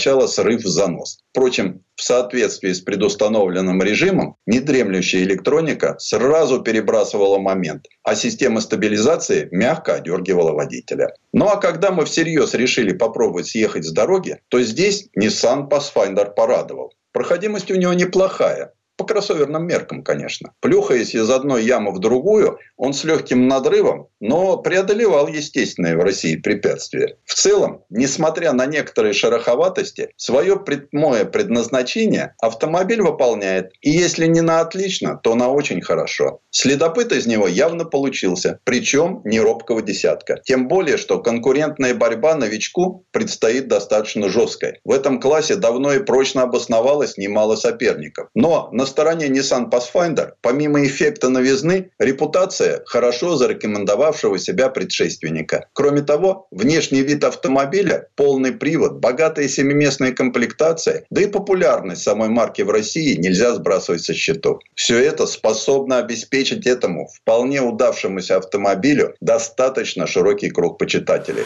[0.00, 1.18] обозначала срыв занос.
[1.32, 9.94] Впрочем, в соответствии с предустановленным режимом, недремлющая электроника сразу перебрасывала момент, а система стабилизации мягко
[9.94, 11.14] одергивала водителя.
[11.32, 16.92] Ну а когда мы всерьез решили попробовать съехать с дороги, то здесь Nissan Pathfinder порадовал.
[17.12, 20.52] Проходимость у него неплохая, по кроссоверным меркам, конечно.
[20.60, 26.36] Плюхаясь из одной ямы в другую, он с легким надрывом, но преодолевал естественные в России
[26.36, 27.16] препятствия.
[27.24, 33.72] В целом, несмотря на некоторые шероховатости, свое прямое предназначение автомобиль выполняет.
[33.80, 36.40] И если не на отлично, то на очень хорошо.
[36.50, 40.42] Следопыт из него явно получился, причем не робкого десятка.
[40.44, 44.78] Тем более, что конкурентная борьба новичку предстоит достаточно жесткая.
[44.84, 48.28] В этом классе давно и прочно обосновалось немало соперников.
[48.34, 55.66] Но на стороне Nissan Pathfinder, помимо эффекта новизны, репутация хорошо зарекомендовавшего себя предшественника.
[55.72, 62.62] Кроме того, внешний вид автомобиля, полный привод, богатая семиместная комплектация, да и популярность самой марки
[62.62, 64.60] в России нельзя сбрасывать со счетов.
[64.74, 71.44] Все это способно обеспечить этому вполне удавшемуся автомобилю достаточно широкий круг почитателей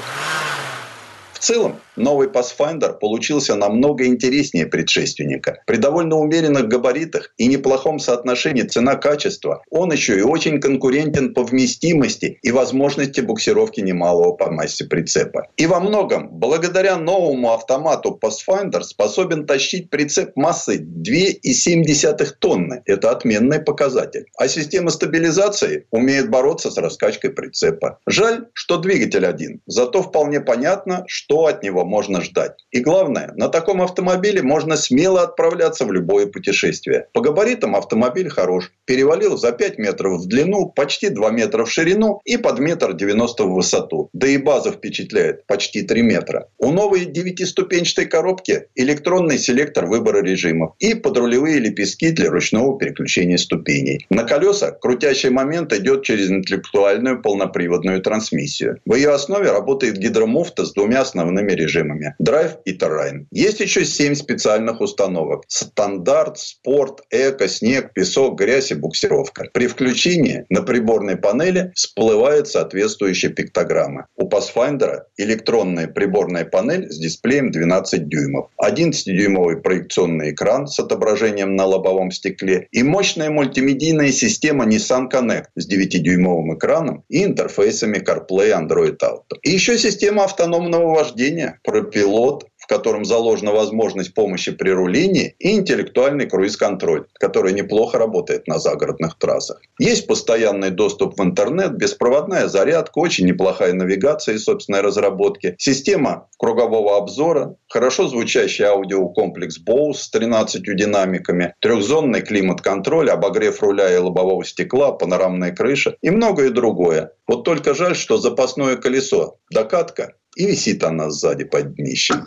[1.44, 5.62] целом новый Pathfinder получился намного интереснее предшественника.
[5.66, 12.38] При довольно умеренных габаритах и неплохом соотношении цена-качество он еще и очень конкурентен по вместимости
[12.42, 15.48] и возможности буксировки немалого по массе прицепа.
[15.56, 22.82] И во многом, благодаря новому автомату Pathfinder способен тащить прицеп массой 2,7 тонны.
[22.86, 24.26] Это отменный показатель.
[24.38, 27.98] А система стабилизации умеет бороться с раскачкой прицепа.
[28.06, 29.60] Жаль, что двигатель один.
[29.66, 32.64] Зато вполне понятно, что от него можно ждать.
[32.70, 37.06] И главное, на таком автомобиле можно смело отправляться в любое путешествие.
[37.12, 38.72] По габаритам автомобиль хорош.
[38.84, 43.44] Перевалил за 5 метров в длину, почти 2 метра в ширину и под метр 90
[43.44, 44.10] в высоту.
[44.12, 46.48] Да и база впечатляет, почти 3 метра.
[46.58, 54.06] У новой девятиступенчатой коробки электронный селектор выбора режимов и подрулевые лепестки для ручного переключения ступеней.
[54.10, 58.80] На колеса крутящий момент идет через интеллектуальную полноприводную трансмиссию.
[58.84, 62.14] В ее основе работает гидромуфта с двумя основными основными режимами.
[62.18, 63.26] Драйв и Terrain.
[63.30, 65.44] Есть еще 7 специальных установок.
[65.48, 69.48] Стандарт, спорт, эко, снег, песок, грязь и буксировка.
[69.52, 74.06] При включении на приборной панели всплывает соответствующая пиктограмма.
[74.16, 78.50] У Pathfinder электронная приборная панель с дисплеем 12 дюймов.
[78.62, 85.70] 11-дюймовый проекционный экран с отображением на лобовом стекле и мощная мультимедийная система Nissan Connect с
[85.70, 89.38] 9-дюймовым экраном и интерфейсами CarPlay Android Auto.
[89.42, 95.52] И еще система автономного вождения вождения, пропилот, в котором заложена возможность помощи при рулении, и
[95.52, 99.60] интеллектуальный круиз-контроль, который неплохо работает на загородных трассах.
[99.78, 106.96] Есть постоянный доступ в интернет, беспроводная зарядка, очень неплохая навигация и собственной разработки, система кругового
[106.96, 114.92] обзора, хорошо звучащий аудиокомплекс Bose с 13 динамиками, трехзонный климат-контроль, обогрев руля и лобового стекла,
[114.92, 117.12] панорамная крыша и многое другое.
[117.26, 122.26] Вот только жаль, что запасное колесо, докатка и висит она сзади под днищем.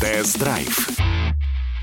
[0.00, 0.90] Тест-драйв.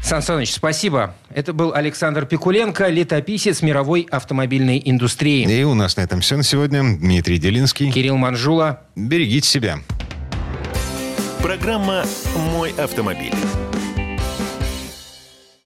[0.04, 1.16] Сан Саныч, спасибо.
[1.30, 5.44] Это был Александр Пикуленко, летописец мировой автомобильной индустрии.
[5.44, 6.82] И у нас на этом все на сегодня.
[6.98, 7.92] Дмитрий Делинский.
[7.92, 8.82] Кирилл Манжула.
[8.96, 9.80] Берегите себя.
[11.42, 12.04] Программа
[12.52, 13.34] «Мой автомобиль».